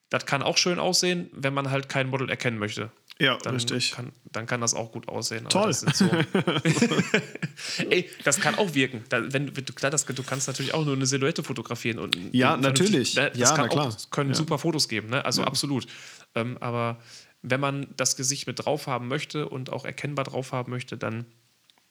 [0.09, 2.91] das kann auch schön aussehen, wenn man halt kein Model erkennen möchte.
[3.19, 3.91] Ja, dann richtig.
[3.91, 5.47] Kann, dann kann das auch gut aussehen.
[5.49, 5.67] Toll.
[5.67, 6.05] Das so
[7.89, 9.03] Ey, das kann auch wirken.
[9.09, 11.99] Da, wenn, klar, das, du kannst natürlich auch nur eine Silhouette fotografieren.
[11.99, 13.15] Und ja, natürlich.
[13.15, 13.87] Das ja, kann klar.
[13.87, 14.35] Auch, können ja.
[14.35, 15.25] super Fotos geben, ne?
[15.25, 15.47] also ja.
[15.47, 15.87] absolut.
[16.35, 16.99] Ähm, aber
[17.41, 21.25] wenn man das Gesicht mit drauf haben möchte und auch erkennbar drauf haben möchte, dann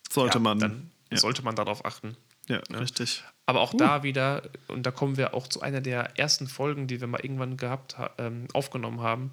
[0.08, 2.16] sollte man, dann sollte man darauf achten.
[2.48, 2.80] Ja, ne?
[2.80, 3.24] richtig.
[3.46, 3.76] Aber auch uh.
[3.76, 7.20] da wieder, und da kommen wir auch zu einer der ersten Folgen, die wir mal
[7.20, 9.32] irgendwann gehabt, ähm, aufgenommen haben,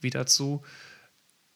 [0.00, 0.62] wieder zu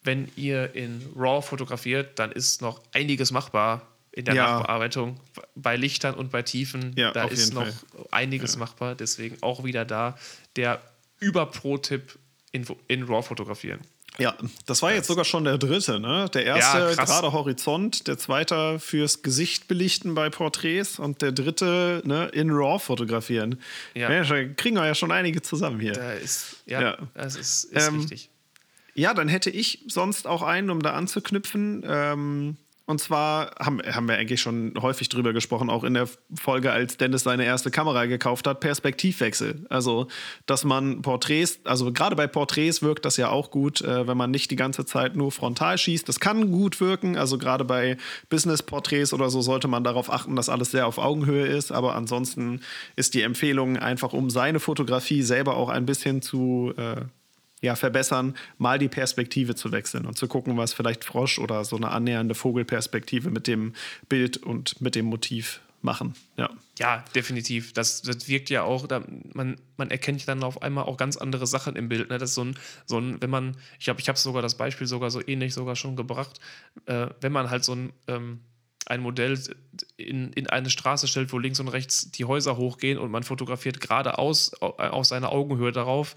[0.02, 4.44] wenn ihr in RAW fotografiert, dann ist noch einiges machbar in der ja.
[4.44, 5.20] Nachbearbeitung.
[5.54, 8.06] Bei Lichtern und bei Tiefen, ja, da ist noch Fall.
[8.10, 8.60] einiges ja.
[8.60, 8.94] machbar.
[8.94, 10.16] Deswegen auch wieder da
[10.56, 10.80] der
[11.20, 12.18] Über-Pro-Tipp
[12.52, 13.80] in, in RAW fotografieren.
[14.18, 16.28] Ja, das war jetzt sogar schon der dritte, ne?
[16.34, 22.02] Der erste ja, gerade Horizont, der zweite fürs Gesicht belichten bei Porträts und der dritte
[22.04, 23.60] ne, in RAW fotografieren.
[23.94, 24.10] Ja.
[24.10, 25.92] ja kriegen wir ja schon einige zusammen hier.
[25.92, 26.98] Da ist, ja, ja.
[27.14, 28.30] das ist, ist ähm, richtig.
[28.98, 31.84] Ja, dann hätte ich sonst auch einen, um da anzuknüpfen.
[31.86, 36.72] Ähm, und zwar haben, haben wir eigentlich schon häufig drüber gesprochen, auch in der Folge,
[36.72, 39.66] als Dennis seine erste Kamera gekauft hat, Perspektivwechsel.
[39.68, 40.08] Also,
[40.46, 44.32] dass man Porträts, also gerade bei Porträts wirkt das ja auch gut, äh, wenn man
[44.32, 46.08] nicht die ganze Zeit nur frontal schießt.
[46.08, 47.16] Das kann gut wirken.
[47.16, 47.98] Also gerade bei
[48.30, 51.70] Business-Porträts oder so sollte man darauf achten, dass alles sehr auf Augenhöhe ist.
[51.70, 52.62] Aber ansonsten
[52.96, 57.02] ist die Empfehlung einfach, um seine Fotografie selber auch ein bisschen zu äh,
[57.60, 61.76] ja, verbessern, mal die Perspektive zu wechseln und zu gucken, was vielleicht Frosch oder so
[61.76, 63.74] eine annähernde Vogelperspektive mit dem
[64.08, 66.14] Bild und mit dem Motiv machen.
[66.36, 67.72] Ja, ja definitiv.
[67.72, 71.46] Das, das wirkt ja auch, da, man, man erkennt dann auf einmal auch ganz andere
[71.46, 72.10] Sachen im Bild.
[72.10, 72.18] Ne?
[72.18, 74.86] Das ist so ein, so ein, wenn man, ich glaube, ich habe sogar das Beispiel
[74.86, 76.40] sogar so ähnlich sogar schon gebracht,
[76.86, 78.40] äh, wenn man halt so ein, ähm,
[78.86, 79.38] ein Modell
[79.96, 83.80] in, in eine Straße stellt, wo links und rechts die Häuser hochgehen und man fotografiert
[83.80, 86.16] geradeaus aus seiner Augenhöhe darauf,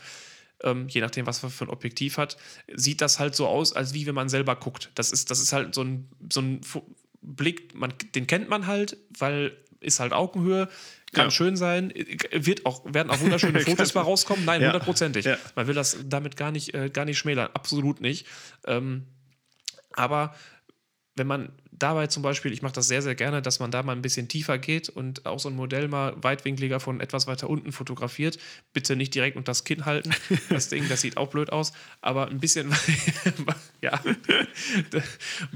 [0.63, 2.38] ähm, je nachdem, was man für ein Objektiv hat,
[2.74, 4.91] sieht das halt so aus, als wie wenn man selber guckt.
[4.95, 6.62] Das ist, das ist halt so ein, so ein
[7.21, 10.69] Blick, man, den kennt man halt, weil ist halt Augenhöhe,
[11.12, 11.32] kann ja.
[11.32, 11.91] schön sein,
[12.32, 14.45] wird auch, werden auch wunderschöne Fotos bei rauskommen.
[14.45, 15.26] Nein, hundertprozentig.
[15.26, 15.38] Ja.
[15.56, 18.28] Man will das damit gar nicht, äh, gar nicht schmälern, absolut nicht.
[18.65, 19.08] Ähm,
[19.93, 20.36] aber
[21.15, 23.94] wenn man dabei zum Beispiel, ich mache das sehr, sehr gerne, dass man da mal
[23.94, 27.72] ein bisschen tiefer geht und auch so ein Modell mal weitwinkliger von etwas weiter unten
[27.72, 28.38] fotografiert.
[28.74, 30.12] Bitte nicht direkt unter das Kinn halten.
[30.50, 32.74] Das Ding, das sieht auch blöd aus, aber ein bisschen,
[33.82, 34.00] ja.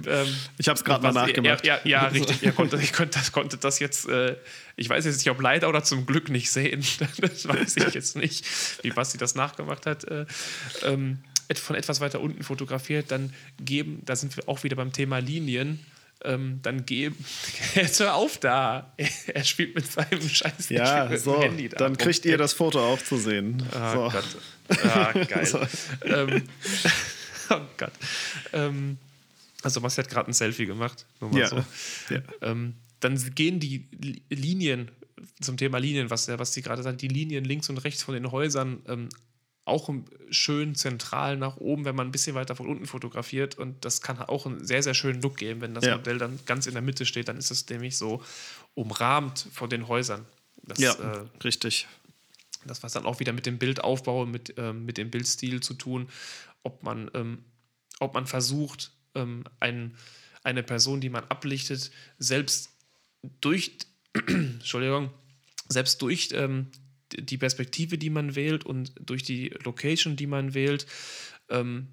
[0.06, 1.66] ähm, ich habe es gerade mal nachgemacht.
[1.66, 2.44] Ja, ja, ja richtig.
[2.44, 4.38] Ihr konnte, ich konnte, konnte das jetzt, äh,
[4.76, 6.84] ich weiß jetzt nicht, ob leider oder zum Glück nicht sehen.
[7.18, 8.46] das weiß ich jetzt nicht,
[8.84, 10.06] wie Basti das nachgemacht hat.
[10.06, 10.26] Äh,
[10.84, 11.20] ähm,
[11.54, 15.80] von etwas weiter unten fotografiert, dann geben, da sind wir auch wieder beim Thema Linien,
[16.26, 17.16] ähm, dann geben,
[17.76, 18.94] jetzt hör auf da,
[19.28, 21.78] er spielt mit seinem scheiß ja, so, Handy da.
[21.78, 23.64] Dann kriegt ihr das Foto auch zu sehen.
[23.74, 24.10] Oh so.
[24.10, 24.38] Gott.
[24.84, 25.46] Ah, geil.
[25.46, 25.60] so.
[26.04, 26.44] ähm,
[27.50, 27.94] oh Gott.
[28.54, 28.98] Ähm,
[29.62, 31.06] also Basti hat gerade ein Selfie gemacht.
[31.20, 31.48] Nur mal ja.
[31.48, 31.64] so.
[32.10, 32.22] Ja.
[32.42, 33.88] Ähm, dann gehen die
[34.30, 34.90] Linien
[35.42, 38.32] zum Thema Linien, was, was sie gerade sagt, die Linien links und rechts von den
[38.32, 39.10] Häusern ähm,
[39.66, 39.90] auch
[40.30, 43.58] schön zentral nach oben, wenn man ein bisschen weiter von unten fotografiert.
[43.58, 45.62] Und das kann auch einen sehr, sehr schönen Look geben.
[45.62, 45.98] Wenn das ja.
[45.98, 48.24] Modell dann ganz in der Mitte steht, dann ist es nämlich so
[48.76, 50.26] umrahmt von den Häusern.
[50.64, 51.88] Das, ja, äh, richtig.
[52.66, 56.10] Das, was dann auch wieder mit dem Bildaufbau, mit, ähm, mit dem Bildstil zu tun,
[56.64, 57.44] ob man, ähm,
[58.00, 59.96] ob man versucht, ähm, ein,
[60.44, 62.70] eine Person, die man ablichtet, selbst
[63.42, 63.78] durch
[64.28, 65.12] Entschuldigung,
[65.70, 66.68] selbst durch ähm,
[67.18, 70.86] die Perspektive, die man wählt und durch die Location, die man wählt,
[71.50, 71.88] ähm,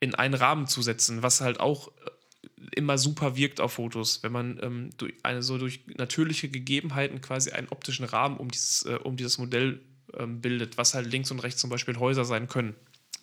[0.00, 2.10] in einen Rahmen zu setzen, was halt auch äh,
[2.76, 7.50] immer super wirkt auf Fotos, wenn man ähm, durch eine so durch natürliche Gegebenheiten quasi
[7.50, 9.80] einen optischen Rahmen um dieses, äh, um dieses Modell
[10.16, 12.74] ähm, bildet, was halt links und rechts zum Beispiel Häuser sein können.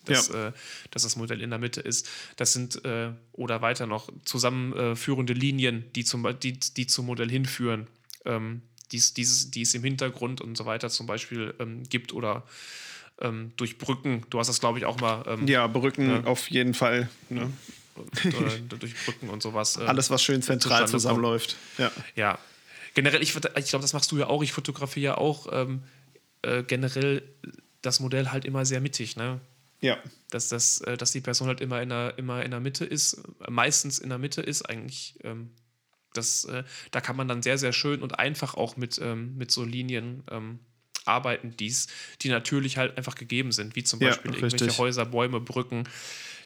[0.04, 0.50] Dass, ja.
[0.50, 0.52] äh,
[0.92, 2.08] dass das Modell in der Mitte ist.
[2.36, 7.88] Das sind äh, oder weiter noch zusammenführende Linien, die zum, die, die zum Modell hinführen.
[8.24, 12.44] Ähm, dies, dieses, die es im Hintergrund und so weiter zum Beispiel ähm, gibt oder
[13.20, 14.26] ähm, durch Brücken.
[14.30, 15.24] Du hast das, glaube ich, auch mal.
[15.28, 16.24] Ähm, ja, Brücken ne?
[16.26, 17.10] auf jeden Fall.
[17.30, 17.52] Ne?
[18.80, 19.78] durch Brücken und sowas.
[19.78, 21.56] Äh, Alles, was schön zentral zusammenläuft.
[21.78, 21.92] Ja.
[22.16, 22.40] ja.
[22.94, 24.44] Generell, ich, ich glaube, das machst du ja auch.
[24.44, 25.84] Ich fotografiere ja auch ähm,
[26.42, 27.24] äh, generell
[27.82, 29.16] das Modell halt immer sehr mittig.
[29.16, 29.40] Ne?
[29.82, 29.98] Ja.
[30.30, 33.22] Dass, das, äh, dass die Person halt immer in der, immer in der Mitte ist,
[33.50, 35.16] meistens in der Mitte ist, eigentlich.
[35.24, 35.52] Ähm,
[36.18, 39.52] das, äh, da kann man dann sehr, sehr schön und einfach auch mit, ähm, mit
[39.52, 40.60] so Linien ähm,
[41.06, 41.88] arbeiten, die's,
[42.22, 45.88] die natürlich halt einfach gegeben sind, wie zum Beispiel ja, irgendwelche Häuser, Bäume, Brücken.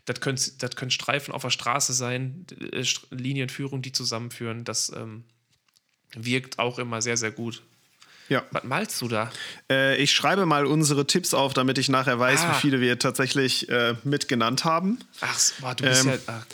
[0.05, 4.63] Das können, das können Streifen auf der Straße sein, äh, Linienführung, die zusammenführen.
[4.63, 5.23] Das ähm,
[6.15, 7.63] wirkt auch immer sehr, sehr gut.
[8.29, 8.43] Ja.
[8.51, 9.31] Was malst du da?
[9.69, 12.51] Äh, ich schreibe mal unsere Tipps auf, damit ich nachher weiß, ah.
[12.51, 14.99] wie viele wir tatsächlich äh, mitgenannt haben.
[15.21, 16.45] Ach, du bist ähm, ja ach,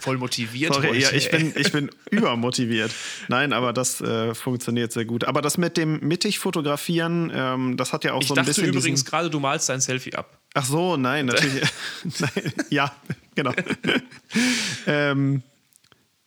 [0.00, 0.74] voll motiviert.
[0.74, 2.90] Sorry, heute, ja, ich bin, ich bin übermotiviert.
[3.28, 5.24] Nein, aber das äh, funktioniert sehr gut.
[5.24, 8.64] Aber das mit dem mittig fotografieren, ähm, das hat ja auch ich so ein bisschen.
[8.64, 10.36] Ich dachte übrigens gerade, du malst dein Selfie ab.
[10.54, 11.62] Ach so, nein, natürlich.
[12.18, 12.92] nein, ja,
[13.36, 13.52] genau.
[14.86, 15.42] ähm,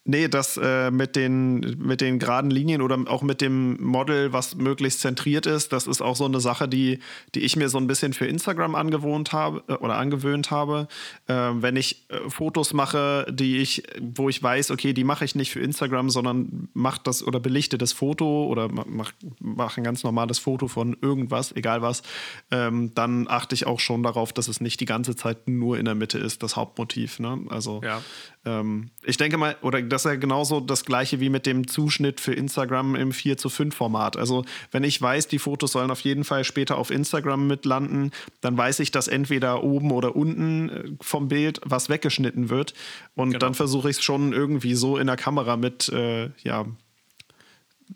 [0.05, 4.55] Nee, das äh, mit, den, mit den geraden Linien oder auch mit dem Model, was
[4.55, 6.99] möglichst zentriert ist, das ist auch so eine Sache, die,
[7.35, 10.89] die ich mir so ein bisschen für Instagram angewohnt habe äh, oder angewöhnt habe.
[11.27, 15.35] Äh, wenn ich äh, Fotos mache, die ich, wo ich weiß, okay, die mache ich
[15.35, 20.03] nicht für Instagram, sondern mache das oder belichte das Foto oder mache mach ein ganz
[20.03, 22.03] normales Foto von irgendwas, egal was,
[22.51, 25.85] ähm, dann achte ich auch schon darauf, dass es nicht die ganze Zeit nur in
[25.85, 27.19] der Mitte ist, das Hauptmotiv.
[27.19, 27.45] Ne?
[27.49, 28.01] Also ja.
[28.45, 32.19] Ähm, ich denke mal, oder das ist ja genauso das gleiche wie mit dem Zuschnitt
[32.19, 34.17] für Instagram im 4 zu 5 Format.
[34.17, 38.57] Also wenn ich weiß, die Fotos sollen auf jeden Fall später auf Instagram mitlanden, dann
[38.57, 42.73] weiß ich, dass entweder oben oder unten äh, vom Bild was weggeschnitten wird.
[43.15, 43.39] Und genau.
[43.39, 46.65] dann versuche ich es schon irgendwie so in der Kamera mit, äh, ja,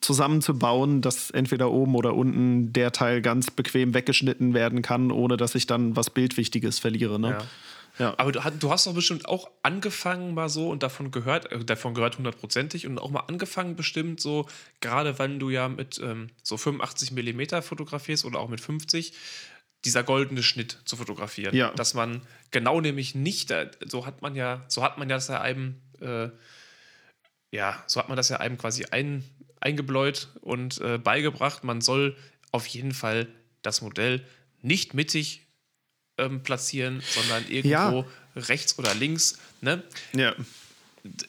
[0.02, 5.56] zusammenzubauen, dass entweder oben oder unten der Teil ganz bequem weggeschnitten werden kann, ohne dass
[5.56, 7.20] ich dann was Bildwichtiges verliere.
[7.20, 7.30] Ne?
[7.30, 7.38] Ja.
[8.00, 8.14] Ja.
[8.18, 11.94] Aber du, du, hast doch bestimmt auch angefangen mal so und davon gehört, äh, davon
[11.94, 14.48] gehört hundertprozentig und auch mal angefangen bestimmt so,
[14.82, 19.14] gerade wenn du ja mit ähm, so 85 Millimeter fotografierst oder auch mit 50,
[19.86, 21.56] dieser goldene Schnitt zu fotografieren.
[21.56, 21.72] Ja.
[21.72, 25.42] Dass man genau nämlich nicht, äh, so hat man ja, so hat man das ja
[25.42, 26.30] einem, äh,
[27.52, 29.24] ja, so hat man das ja einem quasi ein,
[29.60, 31.64] eingebläut und äh, beigebracht.
[31.64, 32.16] Man soll
[32.52, 33.28] auf jeden Fall
[33.62, 34.26] das Modell
[34.62, 35.47] nicht mittig
[36.18, 38.06] ähm, platzieren, sondern irgendwo ja.
[38.36, 39.38] rechts oder links.
[39.62, 39.84] Ne?
[40.14, 40.36] Ja.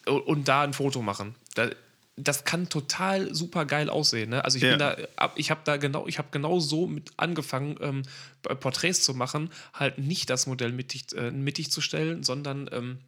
[0.05, 1.35] Und da ein Foto machen.
[1.55, 1.69] Da,
[2.15, 4.31] das kann total super geil aussehen.
[4.31, 4.43] Ne?
[4.43, 4.71] Also ich ja.
[4.71, 4.97] bin da,
[5.35, 8.03] ich habe da genau, ich habe genau so mit angefangen, ähm,
[8.41, 12.99] Porträts zu machen, halt nicht das Modell mittig, äh, mittig zu stellen, sondern ähm,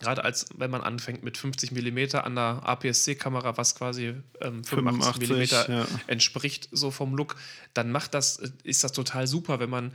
[0.00, 5.28] gerade als wenn man anfängt mit 50 mm an der APS-C-Kamera, was quasi ähm, 85,
[5.28, 5.86] 85 mm ja.
[6.06, 7.36] entspricht, so vom Look,
[7.74, 9.92] dann macht das, äh, ist das total super, wenn man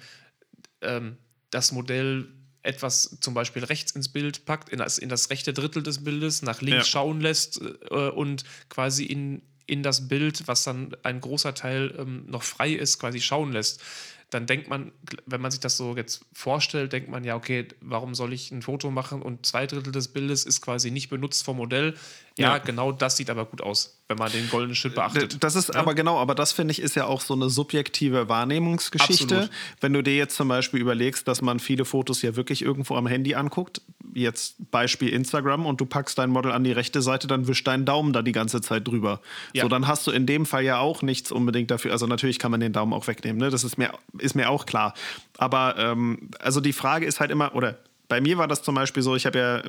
[0.82, 1.18] ähm,
[1.50, 2.28] das Modell
[2.62, 6.42] etwas zum Beispiel rechts ins Bild packt, in das, in das rechte Drittel des Bildes,
[6.42, 6.92] nach links ja.
[6.92, 12.26] schauen lässt äh, und quasi in, in das Bild, was dann ein großer Teil ähm,
[12.28, 13.82] noch frei ist, quasi schauen lässt
[14.30, 14.92] dann denkt man,
[15.26, 18.62] wenn man sich das so jetzt vorstellt, denkt man ja, okay, warum soll ich ein
[18.62, 21.96] Foto machen und zwei Drittel des Bildes ist quasi nicht benutzt vom Modell.
[22.38, 22.58] Ja, ja.
[22.60, 25.44] genau das sieht aber gut aus, wenn man den goldenen Schnitt beachtet.
[25.44, 25.80] Das ist ja?
[25.80, 29.36] aber genau, aber das finde ich ist ja auch so eine subjektive Wahrnehmungsgeschichte.
[29.36, 29.52] Absolut.
[29.82, 33.06] Wenn du dir jetzt zum Beispiel überlegst, dass man viele Fotos ja wirklich irgendwo am
[33.06, 33.84] Handy anguckt,
[34.16, 37.86] jetzt Beispiel Instagram und du packst dein Model an die rechte Seite, dann wischt dein
[37.86, 39.22] Daumen da die ganze Zeit drüber.
[39.54, 39.62] Ja.
[39.62, 41.92] So, dann hast du in dem Fall ja auch nichts unbedingt dafür.
[41.92, 43.52] Also natürlich kann man den Daumen auch wegnehmen, ne?
[43.52, 44.96] Das ist mir, ist mir auch klar.
[45.38, 47.78] Aber ähm, also die Frage ist halt immer, oder
[48.10, 49.62] bei mir war das zum Beispiel so, ich habe ja,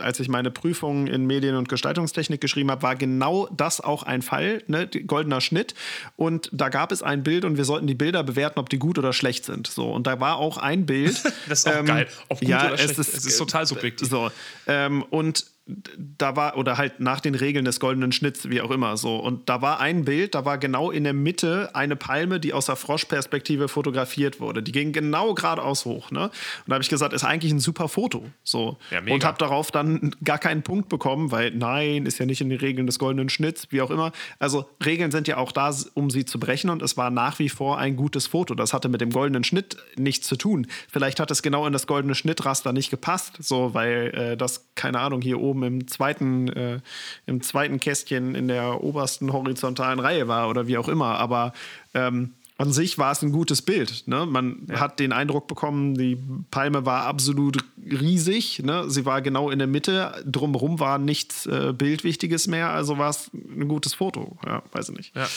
[0.00, 4.22] als ich meine Prüfung in Medien- und Gestaltungstechnik geschrieben habe, war genau das auch ein
[4.22, 4.88] Fall, ne?
[4.88, 5.74] goldener Schnitt.
[6.16, 8.98] Und da gab es ein Bild und wir sollten die Bilder bewerten, ob die gut
[8.98, 9.68] oder schlecht sind.
[9.68, 11.22] So, und da war auch ein Bild.
[11.48, 12.08] das ist auch ähm, geil.
[12.28, 14.08] Ob gut ja, oder schlecht, es ist, es ist total subjektiv.
[14.08, 14.30] So,
[14.66, 18.96] ähm, und da war, oder halt nach den Regeln des goldenen Schnitts, wie auch immer
[18.96, 19.16] so.
[19.16, 22.66] Und da war ein Bild, da war genau in der Mitte eine Palme, die aus
[22.66, 24.62] der Froschperspektive fotografiert wurde.
[24.62, 26.12] Die ging genau geradeaus hoch.
[26.12, 26.24] Ne?
[26.24, 26.32] Und
[26.68, 28.26] da habe ich gesagt, ist eigentlich ein super Foto.
[28.44, 28.78] So.
[28.92, 32.48] Ja, und habe darauf dann gar keinen Punkt bekommen, weil nein, ist ja nicht in
[32.48, 34.12] den Regeln des goldenen Schnitts, wie auch immer.
[34.38, 37.48] Also Regeln sind ja auch da, um sie zu brechen und es war nach wie
[37.48, 38.54] vor ein gutes Foto.
[38.54, 40.68] Das hatte mit dem goldenen Schnitt nichts zu tun.
[40.88, 45.00] Vielleicht hat es genau in das goldene Schnittraster nicht gepasst, so, weil äh, das, keine
[45.00, 46.80] Ahnung, hier oben im zweiten, äh,
[47.26, 51.18] im zweiten Kästchen in der obersten horizontalen Reihe war oder wie auch immer.
[51.18, 51.52] Aber
[51.94, 54.04] ähm, an sich war es ein gutes Bild.
[54.06, 54.24] Ne?
[54.24, 54.80] Man ja.
[54.80, 56.18] hat den Eindruck bekommen, die
[56.50, 58.62] Palme war absolut riesig.
[58.62, 58.88] Ne?
[58.88, 60.24] Sie war genau in der Mitte.
[60.26, 62.70] Drumherum war nichts äh, Bildwichtiges mehr.
[62.70, 64.38] Also war es ein gutes Foto.
[64.46, 65.16] Ja, weiß ich nicht.
[65.16, 65.28] Ja.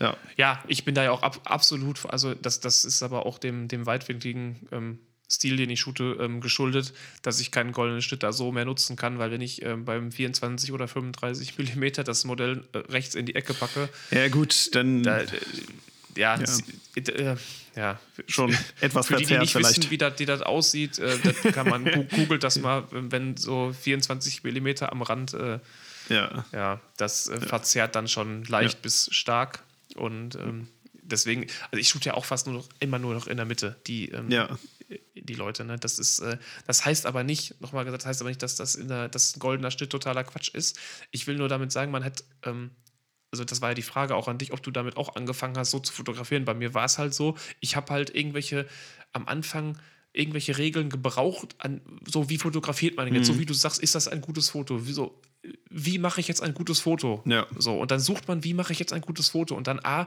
[0.00, 0.16] Ja.
[0.36, 3.68] ja, ich bin da ja auch ab, absolut, also das, das ist aber auch dem,
[3.68, 4.98] dem weitwinkligen ähm,
[5.30, 8.96] Stil, den ich shoote, ähm, geschuldet, dass ich keinen goldenen Schnitt da so mehr nutzen
[8.96, 13.26] kann, weil wenn ich ähm, beim 24 oder 35 mm das Modell äh, rechts in
[13.26, 13.88] die Ecke packe.
[14.10, 15.02] Ja, gut, dann.
[15.02, 15.26] Da, äh,
[16.16, 17.32] ja, ja.
[17.32, 17.36] Äh,
[17.76, 19.78] ja, schon etwas Für die, die nicht vielleicht.
[19.78, 23.74] wissen, wie das, wie das aussieht, äh, das kann man googelt das mal, wenn so
[23.80, 25.58] 24 mm am Rand, äh,
[26.08, 26.44] ja.
[26.52, 28.80] ja, das äh, verzerrt dann schon leicht ja.
[28.82, 29.62] bis stark
[29.96, 30.68] und ähm,
[31.02, 33.76] deswegen, also ich shoote ja auch fast nur noch, immer nur noch in der Mitte,
[33.86, 34.48] die, ähm, ja.
[35.14, 35.64] Die Leute.
[35.64, 35.78] Ne?
[35.78, 38.74] Das ist, äh, das heißt aber nicht, nochmal gesagt, das heißt aber nicht, dass das
[38.74, 40.78] in der, das ein goldener Schnitt totaler Quatsch ist.
[41.10, 42.70] Ich will nur damit sagen, man hat, ähm,
[43.30, 45.70] also das war ja die Frage auch an dich, ob du damit auch angefangen hast,
[45.70, 46.44] so zu fotografieren.
[46.44, 48.66] Bei mir war es halt so, ich habe halt irgendwelche
[49.12, 49.78] am Anfang
[50.12, 53.34] irgendwelche Regeln gebraucht, an, so wie fotografiert man jetzt, mhm.
[53.34, 54.86] so wie du sagst, ist das ein gutes Foto?
[54.86, 55.20] Wieso,
[55.68, 57.22] wie mache ich jetzt ein gutes Foto?
[57.26, 57.46] Ja.
[57.58, 59.56] So, und dann sucht man, wie mache ich jetzt ein gutes Foto?
[59.56, 60.06] Und dann A,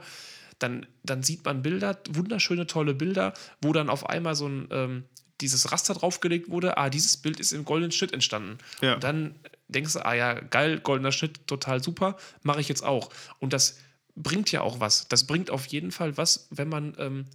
[0.60, 5.04] dann, dann sieht man Bilder, wunderschöne, tolle Bilder, wo dann auf einmal so ein ähm,
[5.42, 8.58] dieses Raster draufgelegt wurde, ah, dieses Bild ist im goldenen Schnitt entstanden.
[8.82, 8.96] Ja.
[8.96, 9.36] Und dann
[9.68, 13.10] denkst du, ah ja, geil, goldener Schnitt, total super, mache ich jetzt auch.
[13.40, 13.78] Und das
[14.16, 15.08] bringt ja auch was.
[15.08, 17.26] Das bringt auf jeden Fall was, wenn man ähm,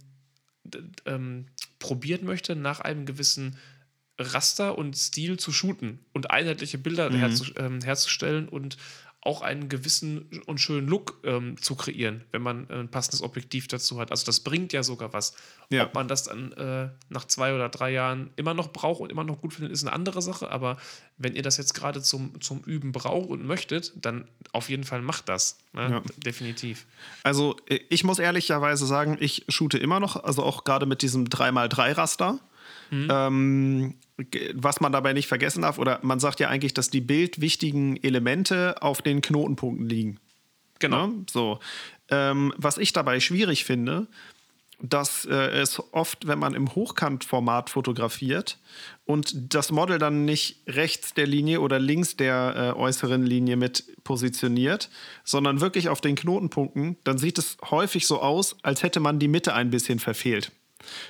[1.05, 1.47] ähm,
[1.79, 3.57] probieren möchte, nach einem gewissen
[4.19, 7.15] Raster und Stil zu shooten und einheitliche Bilder mhm.
[7.15, 8.77] herzu, ähm, herzustellen und
[9.25, 13.99] auch einen gewissen und schönen Look ähm, zu kreieren, wenn man ein passendes Objektiv dazu
[13.99, 14.11] hat.
[14.11, 15.33] Also das bringt ja sogar was.
[15.69, 15.85] Ja.
[15.85, 19.23] Ob man das dann äh, nach zwei oder drei Jahren immer noch braucht und immer
[19.23, 20.51] noch gut findet, ist eine andere Sache.
[20.51, 20.77] Aber
[21.17, 25.01] wenn ihr das jetzt gerade zum, zum Üben braucht und möchtet, dann auf jeden Fall
[25.01, 25.57] macht das.
[25.71, 25.89] Ne?
[25.89, 26.01] Ja.
[26.17, 26.85] Definitiv.
[27.23, 31.25] Also äh, ich muss ehrlicherweise sagen, ich shoote immer noch, also auch gerade mit diesem
[31.25, 32.39] 3x3-Raster.
[32.91, 33.07] Mhm.
[33.09, 33.95] Ähm,
[34.53, 38.81] was man dabei nicht vergessen darf, oder man sagt ja eigentlich, dass die bildwichtigen Elemente
[38.81, 40.19] auf den Knotenpunkten liegen.
[40.79, 41.07] Genau.
[41.07, 41.25] Ne?
[41.29, 41.59] So.
[42.09, 44.07] Ähm, was ich dabei schwierig finde,
[44.83, 48.59] dass äh, es oft, wenn man im Hochkantformat fotografiert
[49.05, 53.85] und das Model dann nicht rechts der Linie oder links der äh, äußeren Linie mit
[54.03, 54.89] positioniert,
[55.23, 59.29] sondern wirklich auf den Knotenpunkten, dann sieht es häufig so aus, als hätte man die
[59.29, 60.51] Mitte ein bisschen verfehlt.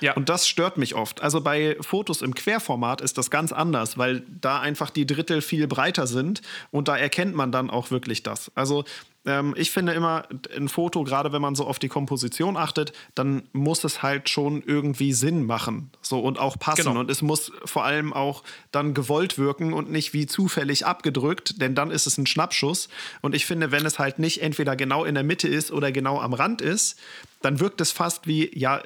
[0.00, 0.14] Ja.
[0.14, 1.22] Und das stört mich oft.
[1.22, 5.66] Also bei Fotos im Querformat ist das ganz anders, weil da einfach die Drittel viel
[5.66, 8.50] breiter sind und da erkennt man dann auch wirklich das.
[8.54, 8.84] Also
[9.26, 13.44] ähm, ich finde immer, ein Foto, gerade wenn man so auf die Komposition achtet, dann
[13.52, 16.84] muss es halt schon irgendwie Sinn machen so, und auch passen.
[16.84, 17.00] Genau.
[17.00, 21.74] Und es muss vor allem auch dann gewollt wirken und nicht wie zufällig abgedrückt, denn
[21.74, 22.88] dann ist es ein Schnappschuss.
[23.22, 26.20] Und ich finde, wenn es halt nicht entweder genau in der Mitte ist oder genau
[26.20, 26.98] am Rand ist,
[27.40, 28.82] dann wirkt es fast wie, ja,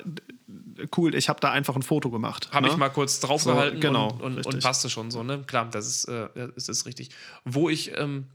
[0.96, 2.50] cool, ich habe da einfach ein Foto gemacht.
[2.52, 2.72] Habe ne?
[2.72, 5.42] ich mal kurz draufgehalten so, genau, und, und, und, passte schon so, ne?
[5.46, 7.10] Klar, das ist, äh, das ist richtig.
[7.44, 8.26] Wo ich, ähm,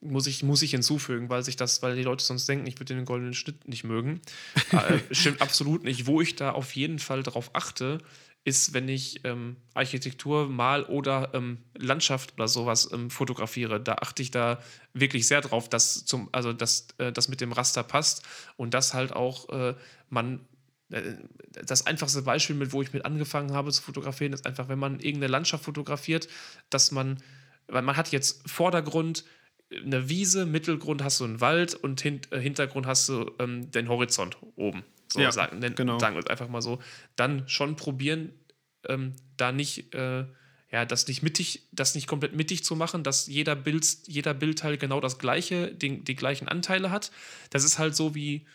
[0.00, 2.94] muss ich, muss ich hinzufügen, weil sich das, weil die Leute sonst denken, ich würde
[2.94, 4.20] den goldenen Schnitt nicht mögen.
[4.72, 6.06] äh, stimmt absolut nicht.
[6.06, 7.98] Wo ich da auf jeden Fall drauf achte,
[8.46, 13.80] ist, wenn ich ähm, Architektur, Mal oder ähm, Landschaft oder sowas ähm, fotografiere.
[13.80, 14.62] Da achte ich da
[14.94, 18.22] wirklich sehr drauf, dass zum, also dass äh, das mit dem Raster passt
[18.56, 19.74] und dass halt auch äh,
[20.10, 20.38] man äh,
[20.88, 25.00] das einfachste Beispiel, mit wo ich mit angefangen habe zu fotografieren, ist einfach, wenn man
[25.00, 26.28] irgendeine Landschaft fotografiert,
[26.70, 27.22] dass man,
[27.66, 29.24] weil man hat jetzt Vordergrund,
[29.70, 33.88] eine Wiese, Mittelgrund hast du einen Wald und hint, äh, Hintergrund hast du ähm, den
[33.88, 34.84] Horizont oben.
[35.08, 35.98] So ja, sagen, denn, genau.
[35.98, 36.80] sagen wir es einfach mal so.
[37.16, 38.32] Dann schon probieren,
[38.88, 40.24] ähm, da nicht, äh,
[40.70, 44.78] ja, das nicht mittig, das nicht komplett mittig zu machen, dass jeder Bild, jeder Bildteil
[44.78, 47.10] genau das gleiche, den, die gleichen Anteile hat.
[47.50, 48.46] Das ist halt so wie,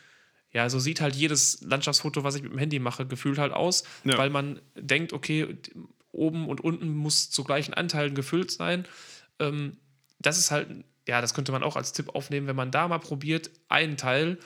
[0.53, 3.83] ja, so sieht halt jedes Landschaftsfoto, was ich mit dem Handy mache, gefühlt halt aus,
[4.03, 4.17] ja.
[4.17, 5.57] weil man denkt, okay,
[6.11, 8.85] oben und unten muss zu gleichen Anteilen gefüllt sein.
[9.39, 9.77] Ähm,
[10.19, 10.67] das ist halt,
[11.07, 14.37] ja, das könnte man auch als Tipp aufnehmen, wenn man da mal probiert, einen Teil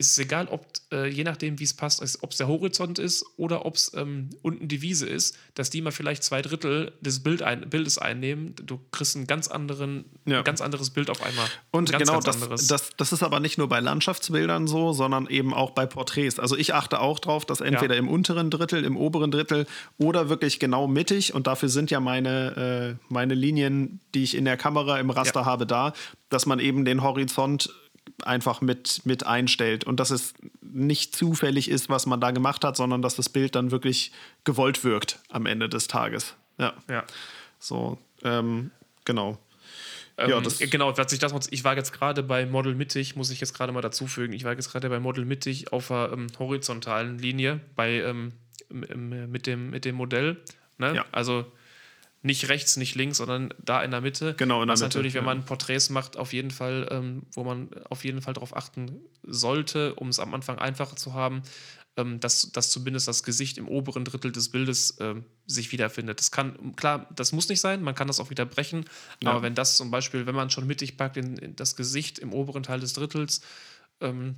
[0.00, 3.22] ist es egal, ob, äh, je nachdem, wie es passt, ob es der Horizont ist
[3.36, 7.22] oder ob es ähm, unten die Wiese ist, dass die mal vielleicht zwei Drittel des
[7.22, 8.54] Bild ein, Bildes einnehmen.
[8.56, 10.38] Du kriegst ein ganz, anderen, ja.
[10.38, 11.46] ein ganz anderes Bild auf einmal.
[11.70, 15.26] Und ganz, genau, ganz das, das, das, ist aber nicht nur bei Landschaftsbildern so, sondern
[15.26, 16.38] eben auch bei Porträts.
[16.38, 18.00] Also ich achte auch darauf, dass entweder ja.
[18.00, 19.66] im unteren Drittel, im oberen Drittel
[19.98, 24.46] oder wirklich genau mittig, und dafür sind ja meine, äh, meine Linien, die ich in
[24.46, 25.46] der Kamera im Raster ja.
[25.46, 25.92] habe, da,
[26.30, 27.68] dass man eben den Horizont
[28.26, 32.76] einfach mit, mit einstellt und dass es nicht zufällig ist, was man da gemacht hat,
[32.76, 34.12] sondern dass das Bild dann wirklich
[34.44, 36.34] gewollt wirkt am Ende des Tages.
[36.58, 36.74] Ja.
[36.88, 37.04] ja.
[37.58, 38.70] So, ähm,
[39.04, 39.38] genau.
[40.16, 43.30] Ähm, ja, das genau, was ich, das, ich war jetzt gerade bei Model mittig, muss
[43.30, 46.10] ich jetzt gerade mal dazu fügen, ich war jetzt gerade bei Model mittig auf der
[46.12, 48.32] ähm, horizontalen Linie bei, ähm,
[48.68, 50.36] mit, dem, mit dem Modell.
[50.78, 50.94] Ne?
[50.96, 51.04] Ja.
[51.12, 51.46] Also
[52.22, 54.34] nicht rechts, nicht links, sondern da in der Mitte.
[54.34, 54.88] Genau, in der Was Mitte.
[54.88, 58.54] natürlich, wenn man Porträts macht, auf jeden Fall, ähm, wo man auf jeden Fall darauf
[58.54, 61.42] achten sollte, um es am Anfang einfacher zu haben,
[61.96, 66.20] ähm, dass, dass zumindest das Gesicht im oberen Drittel des Bildes ähm, sich wiederfindet.
[66.20, 68.84] Das kann, klar, das muss nicht sein, man kann das auch wieder brechen,
[69.22, 69.30] ja.
[69.30, 72.32] aber wenn das zum Beispiel, wenn man schon mittig packt, in, in das Gesicht im
[72.32, 73.40] oberen Teil des Drittels,
[74.00, 74.36] ähm,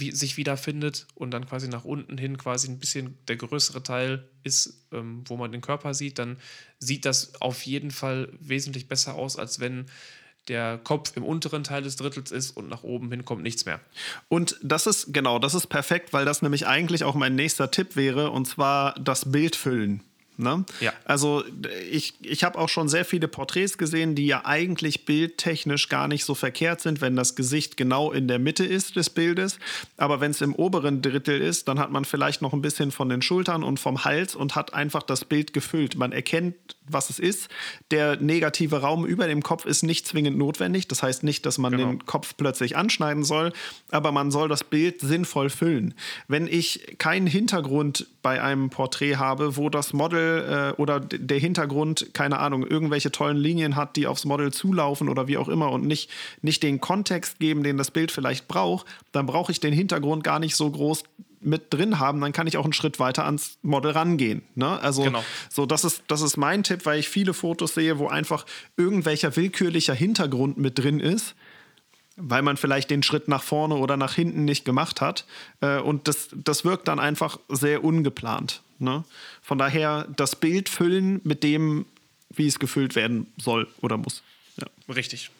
[0.00, 4.28] wie, sich wiederfindet und dann quasi nach unten hin quasi ein bisschen der größere Teil
[4.42, 6.36] ist, ähm, wo man den Körper sieht, dann
[6.78, 9.86] sieht das auf jeden Fall wesentlich besser aus, als wenn
[10.48, 13.80] der Kopf im unteren Teil des Drittels ist und nach oben hin kommt nichts mehr.
[14.28, 17.96] Und das ist, genau, das ist perfekt, weil das nämlich eigentlich auch mein nächster Tipp
[17.96, 20.02] wäre, und zwar das Bild füllen.
[20.36, 20.64] Ne?
[20.80, 20.92] Ja.
[21.04, 21.44] Also
[21.90, 26.24] ich, ich habe auch schon sehr viele Porträts gesehen, die ja eigentlich bildtechnisch gar nicht
[26.24, 29.58] so verkehrt sind, wenn das Gesicht genau in der Mitte ist des Bildes.
[29.96, 33.08] Aber wenn es im oberen Drittel ist, dann hat man vielleicht noch ein bisschen von
[33.08, 35.96] den Schultern und vom Hals und hat einfach das Bild gefüllt.
[35.96, 36.54] Man erkennt,
[36.86, 37.48] was es ist.
[37.90, 40.88] Der negative Raum über dem Kopf ist nicht zwingend notwendig.
[40.88, 41.88] Das heißt nicht, dass man genau.
[41.88, 43.52] den Kopf plötzlich anschneiden soll,
[43.90, 45.94] aber man soll das Bild sinnvoll füllen.
[46.28, 52.10] Wenn ich keinen Hintergrund bei einem Porträt habe, wo das Model äh, oder der Hintergrund,
[52.12, 55.86] keine Ahnung, irgendwelche tollen Linien hat, die aufs Model zulaufen oder wie auch immer und
[55.86, 56.10] nicht,
[56.42, 60.38] nicht den Kontext geben, den das Bild vielleicht braucht, dann brauche ich den Hintergrund gar
[60.38, 61.04] nicht so groß
[61.44, 64.42] mit drin haben, dann kann ich auch einen Schritt weiter ans Model rangehen.
[64.54, 64.80] Ne?
[64.80, 65.24] Also genau.
[65.50, 69.34] so, das ist, das ist mein Tipp, weil ich viele Fotos sehe, wo einfach irgendwelcher
[69.36, 71.34] willkürlicher Hintergrund mit drin ist
[72.16, 75.26] weil man vielleicht den Schritt nach vorne oder nach hinten nicht gemacht hat.
[75.60, 78.62] Äh, und das, das wirkt dann einfach sehr ungeplant.
[78.78, 79.04] Ne?
[79.42, 81.86] Von daher das Bild füllen mit dem,
[82.30, 84.22] wie es gefüllt werden soll oder muss.
[84.56, 84.66] Ja.
[84.94, 85.30] Richtig.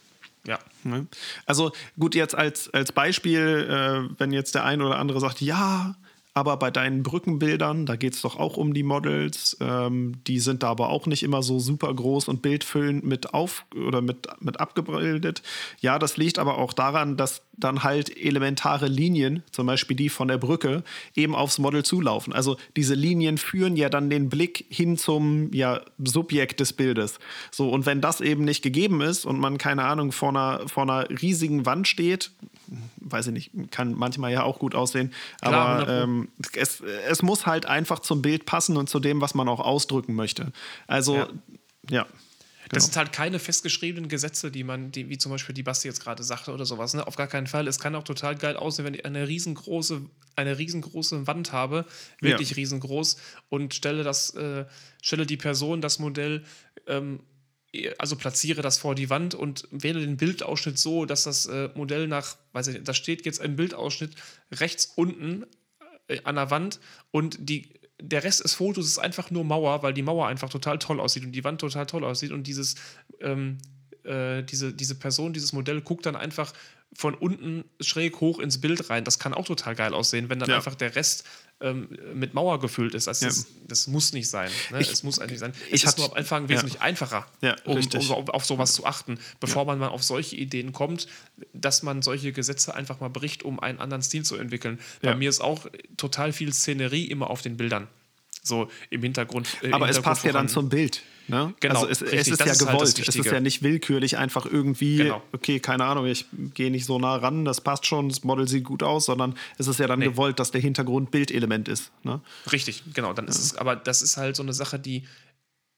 [0.46, 0.58] Ja.
[0.82, 1.06] Ne?
[1.46, 5.94] Also gut, jetzt als, als Beispiel, äh, wenn jetzt der ein oder andere sagt, ja,
[6.34, 9.56] aber bei deinen Brückenbildern, da geht es doch auch um die Models.
[9.60, 13.64] Ähm, die sind da aber auch nicht immer so super groß und bildfüllend mit auf
[13.86, 15.42] oder mit, mit abgebildet.
[15.80, 20.26] Ja, das liegt aber auch daran, dass dann halt elementare Linien, zum Beispiel die von
[20.26, 20.82] der Brücke,
[21.14, 22.32] eben aufs Model zulaufen.
[22.32, 27.20] Also diese Linien führen ja dann den Blick hin zum ja, Subjekt des Bildes.
[27.52, 30.82] So, und wenn das eben nicht gegeben ist und man, keine Ahnung, vor einer, vor
[30.82, 32.32] einer riesigen Wand steht,
[32.96, 35.12] weiß ich nicht, kann manchmal ja auch gut aussehen.
[35.40, 39.34] Klar, aber ähm, es, es muss halt einfach zum Bild passen und zu dem, was
[39.34, 40.52] man auch ausdrücken möchte.
[40.86, 41.28] Also, ja.
[41.90, 42.06] ja.
[42.64, 42.76] Genau.
[42.76, 46.02] Das sind halt keine festgeschriebenen Gesetze, die man, die, wie zum Beispiel die Basti jetzt
[46.02, 46.94] gerade sagte oder sowas.
[46.94, 47.06] Ne?
[47.06, 47.68] Auf gar keinen Fall.
[47.68, 50.00] Es kann auch total geil aussehen, wenn ich eine riesengroße,
[50.34, 51.84] eine riesengroße Wand habe,
[52.20, 52.56] wirklich ja.
[52.56, 53.18] riesengroß,
[53.50, 54.64] und stelle das, äh,
[55.02, 56.42] stelle die Person, das Modell
[56.86, 57.20] ähm,
[57.98, 62.06] also platziere das vor die Wand und wähle den Bildausschnitt so, dass das äh, Modell
[62.06, 64.12] nach, weiß ich nicht, da steht jetzt ein Bildausschnitt
[64.52, 65.44] rechts unten
[66.08, 67.70] äh, an der Wand und die,
[68.00, 71.24] der Rest des Fotos ist einfach nur Mauer, weil die Mauer einfach total toll aussieht
[71.24, 72.76] und die Wand total toll aussieht und dieses,
[73.20, 73.58] ähm,
[74.04, 76.52] äh, diese, diese Person, dieses Modell guckt dann einfach
[76.96, 79.04] von unten schräg hoch ins Bild rein.
[79.04, 80.56] Das kann auch total geil aussehen, wenn dann ja.
[80.56, 81.24] einfach der Rest
[81.60, 83.08] ähm, mit Mauer gefüllt ist.
[83.08, 83.30] Also ja.
[83.30, 84.50] das, das, muss nicht sein.
[84.70, 84.80] Ne?
[84.80, 85.52] Ich, es muss eigentlich sein.
[85.70, 86.80] Es ist nur am Anfang wesentlich ja.
[86.80, 87.26] einfacher,
[87.64, 91.06] um, um, auf sowas zu achten, bevor man mal auf solche Ideen kommt,
[91.52, 94.78] dass man solche Gesetze einfach mal bricht, um einen anderen Stil zu entwickeln.
[95.02, 95.66] Bei mir ist auch
[95.96, 97.88] total viel Szenerie immer auf den Bildern
[98.44, 99.48] so im Hintergrund.
[99.62, 101.02] Äh, Aber es passt ja dann zum Bild.
[101.26, 101.54] Ne?
[101.60, 102.98] Genau, also es, es ist ja ist halt gewollt.
[102.98, 105.22] Halt es ist ja nicht willkürlich einfach irgendwie, genau.
[105.32, 108.64] okay, keine Ahnung, ich gehe nicht so nah ran, das passt schon, das Model sieht
[108.64, 110.06] gut aus, sondern es ist ja dann nee.
[110.06, 111.92] gewollt, dass der Hintergrund Bildelement ist.
[112.02, 112.20] Ne?
[112.52, 113.14] Richtig, genau.
[113.14, 113.42] Dann ist ja.
[113.44, 115.06] es, aber das ist halt so eine Sache, die,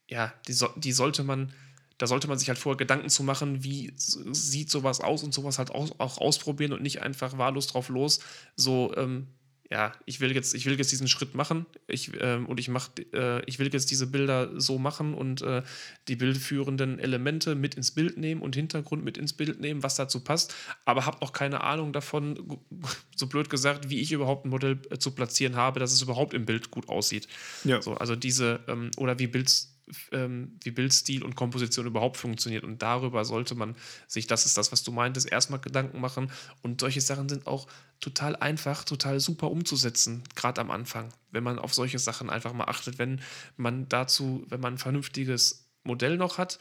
[0.09, 1.53] ja, die, so, die sollte man,
[1.99, 5.59] da sollte man sich halt vorher Gedanken zu machen, wie sieht sowas aus und sowas
[5.59, 8.19] halt auch, auch ausprobieren und nicht einfach wahllos drauf los,
[8.57, 9.29] so ähm,
[9.71, 12.91] ja, ich will jetzt, ich will jetzt diesen Schritt machen ich, ähm, und ich, mach,
[13.13, 15.63] äh, ich will jetzt diese Bilder so machen und äh,
[16.09, 20.21] die bildführenden Elemente mit ins Bild nehmen und Hintergrund mit ins Bild nehmen, was dazu
[20.21, 20.55] passt,
[20.85, 22.59] aber habe noch keine Ahnung davon,
[23.17, 26.35] so blöd gesagt, wie ich überhaupt ein Modell äh, zu platzieren habe, dass es überhaupt
[26.35, 27.27] im Bild gut aussieht.
[27.65, 27.83] Ja.
[27.83, 29.76] So, also diese, ähm, oder wie Bilds
[30.13, 32.65] ähm, wie Bildstil und Komposition überhaupt funktioniert.
[32.65, 33.77] Und darüber sollte man
[34.07, 36.31] sich, das ist das, was du meintest, erstmal Gedanken machen.
[36.63, 37.67] Und solche Sachen sind auch
[38.01, 42.65] total einfach, total super umzusetzen, gerade am Anfang, wenn man auf solche Sachen einfach mal
[42.65, 42.99] achtet.
[42.99, 43.21] Wenn
[43.57, 46.59] man dazu, wenn man ein vernünftiges Modell noch hat,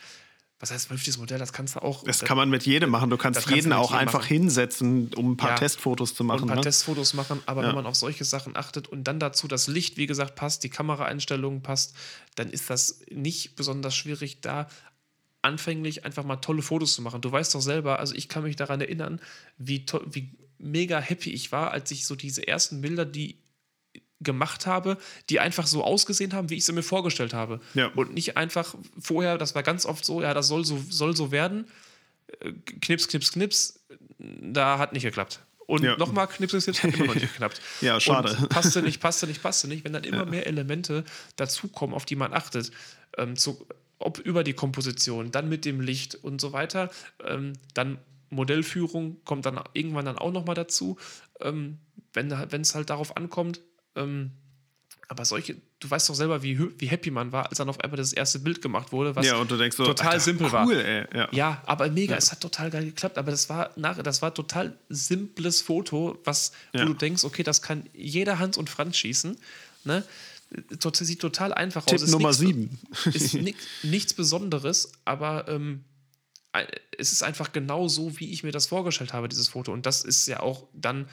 [0.60, 1.38] was heißt vernünftiges Modell?
[1.38, 2.03] Das kannst du auch.
[2.03, 3.10] Das kann man mit jedem machen.
[3.10, 4.28] Du kannst, kannst jeden auch einfach machen.
[4.28, 5.56] hinsetzen, um ein paar ja.
[5.58, 6.43] Testfotos zu machen.
[6.43, 6.62] Und ein paar ne?
[6.62, 7.68] Testfotos machen, aber ja.
[7.68, 10.70] wenn man auf solche Sachen achtet und dann dazu das Licht, wie gesagt, passt, die
[10.70, 11.95] Kameraeinstellungen passt,
[12.36, 14.68] dann ist das nicht besonders schwierig, da
[15.41, 17.22] anfänglich einfach mal tolle Fotos zu machen.
[17.22, 19.22] Du weißt doch selber, also ich kann mich daran erinnern,
[19.58, 23.38] wie, wie mega happy ich war, als ich so diese ersten Bilder, die
[24.22, 24.97] gemacht habe,
[25.30, 27.59] die einfach so ausgesehen haben, wie ich sie mir vorgestellt habe.
[27.74, 27.88] Ja.
[27.95, 31.32] Und nicht einfach vorher, das war ganz oft so, ja, das soll so, soll so
[31.32, 31.68] werden.
[32.39, 33.80] Äh, knips, knips, knips,
[34.18, 35.41] da hat nicht geklappt.
[35.68, 35.97] Und ja.
[35.97, 37.61] nochmal knips, knips, knips, hat immer noch nicht geklappt.
[37.82, 38.38] ja, schade.
[38.39, 39.84] Und passte nicht, passte nicht, passte nicht.
[39.84, 40.26] Wenn dann immer ja.
[40.26, 41.03] mehr Elemente
[41.36, 42.72] dazukommen, auf die man achtet,
[43.18, 46.91] ähm, zu, ob über die Komposition, dann mit dem Licht und so weiter,
[47.24, 47.97] ähm, dann
[48.30, 50.97] Modellführung kommt dann irgendwann dann auch nochmal dazu.
[51.41, 51.80] Ähm,
[52.13, 53.59] wenn es halt darauf ankommt,
[53.96, 54.32] ähm,
[55.08, 57.98] aber solche, du weißt doch selber, wie, wie happy man war, als dann auf einmal
[57.98, 60.54] das erste Bild gemacht wurde, was ja, und du denkst so, total Alter, simpel cool,
[60.54, 60.72] war.
[60.72, 61.28] Ey, ja.
[61.32, 61.64] ja.
[61.66, 62.18] aber mega, ja.
[62.18, 63.18] es hat total geil geklappt.
[63.18, 66.82] Aber das war nach, das war total simples Foto, was ja.
[66.82, 69.38] wo du denkst, okay, das kann jeder Hans und Franz schießen.
[69.84, 70.04] Ne?
[70.93, 72.02] Sieht total einfach Tipp aus.
[72.02, 72.80] Tipp Nummer 7.
[73.14, 75.84] Ist nix, nichts Besonderes, aber ähm,
[76.98, 79.72] es ist einfach genau so, wie ich mir das vorgestellt habe, dieses Foto.
[79.72, 81.08] Und das ist ja auch dann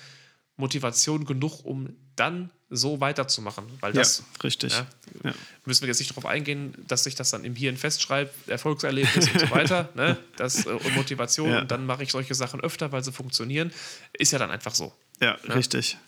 [0.57, 3.65] Motivation genug, um dann so weiterzumachen.
[3.81, 4.73] Weil das, ja, richtig.
[4.73, 4.87] Ja,
[5.25, 5.33] ja.
[5.65, 9.41] Müssen wir jetzt nicht darauf eingehen, dass sich das dann im Hirn festschreibt, Erfolgserlebnis und
[9.41, 9.89] so weiter.
[9.95, 10.17] Ne?
[10.37, 13.73] Das, äh, und Motivation und dann mache ich solche Sachen öfter, weil sie funktionieren.
[14.15, 14.93] Ist ja dann einfach so.
[15.21, 15.55] Ja, ne?
[15.55, 15.99] richtig.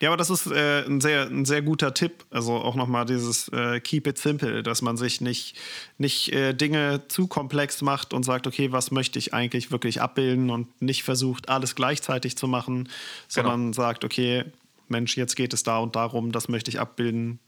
[0.00, 2.24] Ja, aber das ist äh, ein, sehr, ein sehr guter Tipp.
[2.30, 5.56] Also auch nochmal dieses äh, Keep it simple, dass man sich nicht,
[5.96, 10.50] nicht äh, Dinge zu komplex macht und sagt, okay, was möchte ich eigentlich wirklich abbilden
[10.50, 12.90] und nicht versucht, alles gleichzeitig zu machen,
[13.26, 13.72] sondern genau.
[13.72, 14.44] sagt, okay,
[14.88, 17.38] Mensch, jetzt geht es da und darum, das möchte ich abbilden.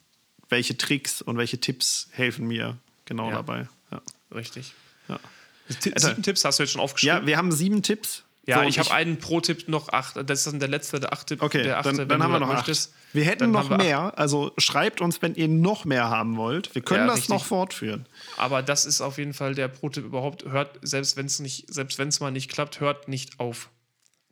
[0.49, 3.37] Welche Tricks und welche Tipps helfen mir genau ja.
[3.37, 3.69] dabei?
[3.91, 4.01] Ja.
[4.35, 4.73] Richtig.
[5.09, 5.21] Ja.
[5.69, 7.19] Sieben Tipps hast du jetzt schon aufgeschrieben?
[7.19, 8.25] Ja, wir haben sieben Tipps.
[8.47, 10.17] Ja, so, ich habe einen Pro-Tipp noch acht.
[10.17, 11.37] Das ist dann der letzte, der achte.
[11.39, 13.15] Okay, der achte, dann, dann haben wir noch möchtest, acht.
[13.15, 14.19] Wir hätten noch mehr.
[14.19, 16.75] Also schreibt uns, wenn ihr noch mehr haben wollt.
[16.75, 17.31] Wir können ja, das richtig.
[17.31, 18.07] noch fortführen.
[18.39, 20.47] Aber das ist auf jeden Fall der Pro-Tipp überhaupt.
[20.47, 23.69] Hört, selbst wenn es nicht, selbst wenn es mal nicht klappt, hört nicht auf.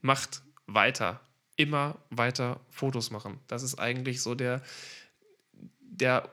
[0.00, 1.20] Macht weiter.
[1.56, 3.38] Immer weiter Fotos machen.
[3.48, 4.62] Das ist eigentlich so der,
[5.80, 6.30] der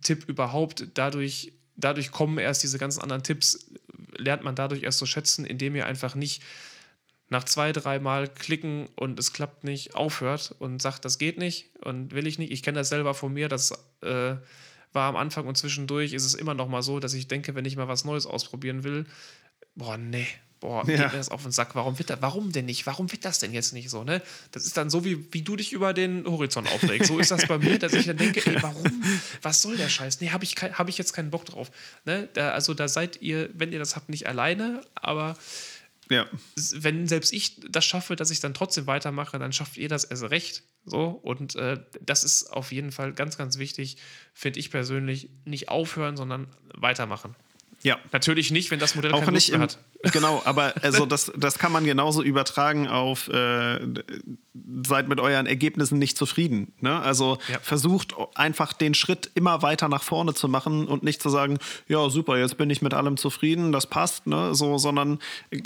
[0.00, 0.88] Tipp überhaupt.
[0.94, 3.70] Dadurch, dadurch kommen erst diese ganzen anderen Tipps,
[4.16, 6.42] lernt man dadurch erst so schätzen, indem ihr einfach nicht
[7.28, 12.14] nach zwei, dreimal klicken und es klappt nicht, aufhört und sagt, das geht nicht und
[12.14, 12.52] will ich nicht.
[12.52, 14.36] Ich kenne das selber von mir, das äh,
[14.92, 17.64] war am Anfang und zwischendurch ist es immer noch mal so, dass ich denke, wenn
[17.64, 19.06] ich mal was Neues ausprobieren will,
[19.74, 20.28] boah, nee,
[20.64, 20.96] boah, ja.
[20.96, 21.74] geht mir das auf den Sack.
[21.74, 22.86] Warum wird das, warum denn nicht?
[22.86, 24.22] Warum wird das denn jetzt nicht so, ne?
[24.50, 27.08] Das ist dann so, wie, wie du dich über den Horizont aufregst.
[27.08, 29.04] So ist das bei mir, dass ich dann denke, ey, warum?
[29.42, 30.22] Was soll der Scheiß?
[30.22, 31.70] Nee, habe ich, hab ich jetzt keinen Bock drauf.
[32.06, 32.30] Ne?
[32.32, 35.36] Da, also da seid ihr, wenn ihr das habt, nicht alleine, aber
[36.10, 36.26] ja.
[36.74, 40.24] Wenn selbst ich das schaffe, dass ich dann trotzdem weitermache, dann schafft ihr das erst
[40.24, 40.62] recht.
[40.84, 43.96] So, und äh, das ist auf jeden Fall ganz, ganz wichtig,
[44.34, 45.30] finde ich persönlich.
[45.44, 47.34] Nicht aufhören, sondern weitermachen.
[47.84, 47.98] Ja.
[48.12, 49.78] Natürlich nicht, wenn das Modell auch keine nicht im, hat.
[50.12, 53.78] Genau, aber also das, das kann man genauso übertragen auf äh,
[54.86, 56.72] seid mit euren Ergebnissen nicht zufrieden.
[56.80, 56.98] Ne?
[57.00, 57.58] Also ja.
[57.60, 62.08] versucht einfach den Schritt immer weiter nach vorne zu machen und nicht zu sagen, ja
[62.08, 64.54] super, jetzt bin ich mit allem zufrieden, das passt, ne?
[64.54, 65.18] so, sondern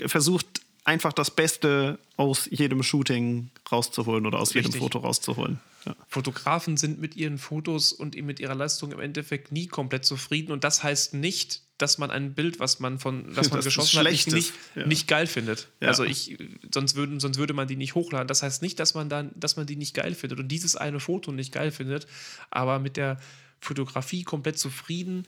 [0.06, 0.46] versucht
[0.84, 4.74] einfach das Beste aus jedem Shooting rauszuholen oder aus Richtig.
[4.74, 5.60] jedem Foto rauszuholen.
[5.86, 5.94] Ja.
[6.08, 10.64] Fotografen sind mit ihren Fotos und mit ihrer Leistung im Endeffekt nie komplett zufrieden und
[10.64, 14.11] das heißt nicht, dass man ein Bild, was man von, das man das geschossen hat,
[14.11, 14.87] nicht, nicht, ja.
[14.87, 15.68] nicht, geil findet.
[15.81, 15.89] Ja.
[15.89, 16.37] Also ich,
[16.72, 18.29] sonst, würden, sonst würde man die nicht hochladen.
[18.29, 21.01] Das heißt nicht, dass man dann, dass man die nicht geil findet und dieses eine
[21.01, 22.07] Foto nicht geil findet,
[22.51, 23.18] aber mit der
[23.61, 25.26] Fotografie komplett zufrieden,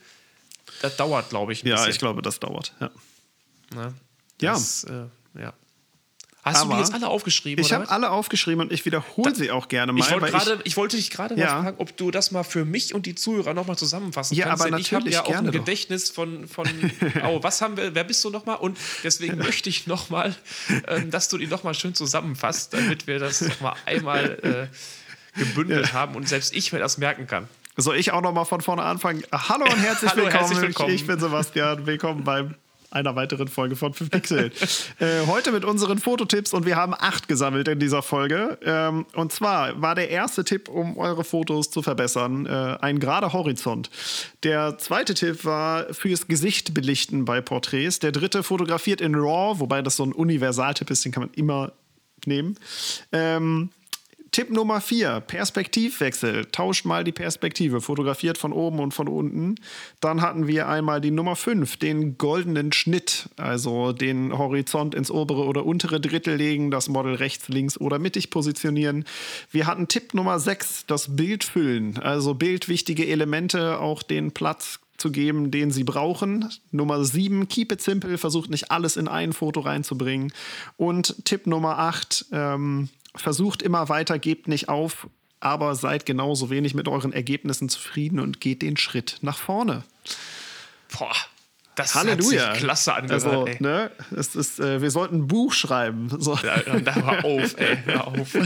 [0.81, 1.63] das dauert, glaube ich.
[1.63, 1.91] ja, bisschen.
[1.91, 2.91] ich glaube, das dauert, ja.
[3.73, 3.93] Na,
[4.37, 5.09] das, ja.
[5.35, 5.53] Äh, ja.
[6.43, 7.63] Hast Aber du die jetzt alle aufgeschrieben?
[7.63, 9.99] Ich habe alle aufgeschrieben und ich wiederhole sie auch gerne mal.
[9.99, 11.55] Ich, wollt grade, ich, ich wollte dich gerade ja.
[11.55, 14.65] mal fragen, ob du das mal für mich und die Zuhörer nochmal zusammenfassen ja, kannst.
[14.65, 16.67] Aber ich habe ja auch ein Gedächtnis von, von
[17.25, 18.57] oh, was haben wir, wer bist du nochmal?
[18.57, 20.35] Und deswegen möchte ich nochmal,
[20.87, 24.69] ähm, dass du die nochmal schön zusammenfasst, damit wir das nochmal einmal
[25.35, 25.93] äh, gebündelt ja.
[25.93, 27.47] haben und selbst ich mir das merken kann.
[27.77, 29.23] Soll ich auch noch mal von vorne anfangen?
[29.31, 30.39] Hallo und herzlich, Hallo, willkommen.
[30.39, 30.93] herzlich willkommen.
[30.93, 31.85] Ich bin Sebastian.
[31.85, 32.55] Willkommen beim
[32.91, 34.51] einer weiteren Folge von 5 Pixel.
[34.99, 38.59] äh, heute mit unseren Fototipps und wir haben acht gesammelt in dieser Folge.
[38.63, 43.33] Ähm, und zwar war der erste Tipp, um eure Fotos zu verbessern, äh, ein gerader
[43.33, 43.89] Horizont.
[44.43, 47.99] Der zweite Tipp war fürs Gesicht belichten bei Porträts.
[47.99, 51.71] Der dritte fotografiert in RAW, wobei das so ein Universaltipp ist, den kann man immer
[52.25, 52.57] nehmen.
[53.11, 53.69] Ähm,
[54.31, 56.45] Tipp Nummer 4, Perspektivwechsel.
[56.45, 59.55] Tauscht mal die Perspektive, fotografiert von oben und von unten.
[59.99, 65.43] Dann hatten wir einmal die Nummer 5, den goldenen Schnitt, also den Horizont ins obere
[65.43, 69.03] oder untere Drittel legen, das Model rechts, links oder mittig positionieren.
[69.51, 75.11] Wir hatten Tipp Nummer 6, das Bild füllen, also bildwichtige Elemente auch den Platz zu
[75.11, 76.47] geben, den sie brauchen.
[76.71, 80.31] Nummer 7, keep it simple, versucht nicht alles in ein Foto reinzubringen.
[80.77, 85.07] Und Tipp Nummer 8, ähm, versucht immer weiter, gebt nicht auf,
[85.39, 89.83] aber seid genauso wenig mit euren Ergebnissen zufrieden und geht den Schritt nach vorne.
[90.97, 91.15] Boah,
[91.81, 92.47] das Halleluja.
[92.47, 93.25] hat sich klasse angehört.
[93.25, 93.57] Also, ey.
[93.59, 96.09] ne, es ist, äh, wir sollten ein Buch schreiben.
[96.17, 96.37] So.
[96.43, 98.37] Ja, da war auf, ey, hör auf.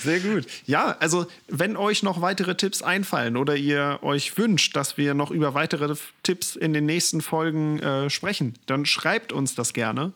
[0.00, 0.46] Sehr gut.
[0.66, 5.30] Ja, also wenn euch noch weitere Tipps einfallen oder ihr euch wünscht, dass wir noch
[5.30, 10.12] über weitere Tipps in den nächsten Folgen äh, sprechen, dann schreibt uns das gerne.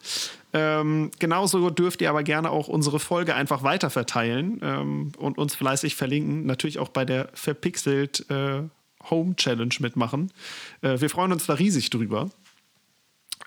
[0.54, 5.54] Ähm, genauso dürft ihr aber gerne auch unsere Folge einfach weiter verteilen ähm, und uns
[5.54, 6.44] fleißig verlinken.
[6.44, 8.62] Natürlich auch bei der verpixelt äh,
[9.10, 10.32] Home Challenge mitmachen.
[10.80, 12.30] Äh, wir freuen uns da riesig drüber.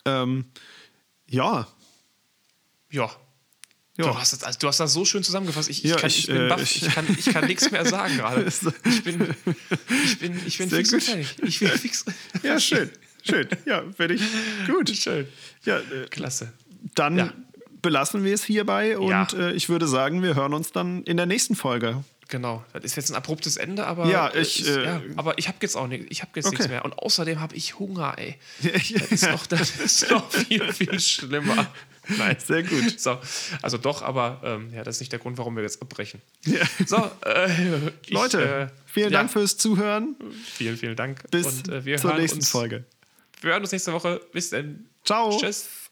[0.05, 0.45] Ähm,
[1.27, 1.67] ja.
[2.91, 3.09] Ja.
[3.97, 5.69] Du, hast das, also, du hast das so schön zusammengefasst.
[5.69, 6.61] Ich, ich, ja, kann, ich, ich bin äh, baff.
[6.61, 8.43] Ich, ich, kann, ich kann nichts mehr sagen gerade.
[8.43, 9.35] Ich bin,
[10.03, 10.95] ich bin, ich bin fix gut.
[10.95, 11.35] und fertig.
[11.43, 12.05] Ich bin fix.
[12.43, 12.89] Ja, schön.
[13.23, 13.47] Schön.
[13.65, 14.21] Ja, finde ich
[14.67, 14.89] gut.
[14.89, 15.27] Schön.
[15.63, 16.51] Ja, äh, Klasse.
[16.93, 17.33] Dann ja.
[17.81, 19.27] belassen wir es hierbei und ja.
[19.33, 22.03] äh, ich würde sagen, wir hören uns dann in der nächsten Folge.
[22.27, 25.47] Genau, das ist jetzt ein abruptes Ende, aber ja, ich, ist, äh, ja, aber ich
[25.47, 26.55] habe jetzt auch nicht, ich habe jetzt okay.
[26.55, 28.35] nichts mehr und außerdem habe ich Hunger, ey.
[28.73, 31.67] Das ist noch, das ist noch viel viel schlimmer.
[32.07, 32.99] Nein, sehr gut.
[32.99, 33.19] So,
[33.61, 36.21] also doch, aber ähm, ja, das ist nicht der Grund, warum wir jetzt abbrechen.
[36.45, 36.65] Ja.
[36.85, 37.49] So, äh,
[38.09, 40.15] Leute, ich, äh, vielen Dank fürs Zuhören.
[40.53, 41.29] Vielen, vielen Dank.
[41.31, 42.85] Bis und, äh, zur nächsten uns, Folge.
[43.41, 44.21] Wir hören uns nächste Woche.
[44.31, 44.85] Bis dann.
[45.03, 45.37] Ciao.
[45.39, 45.84] Tschüss.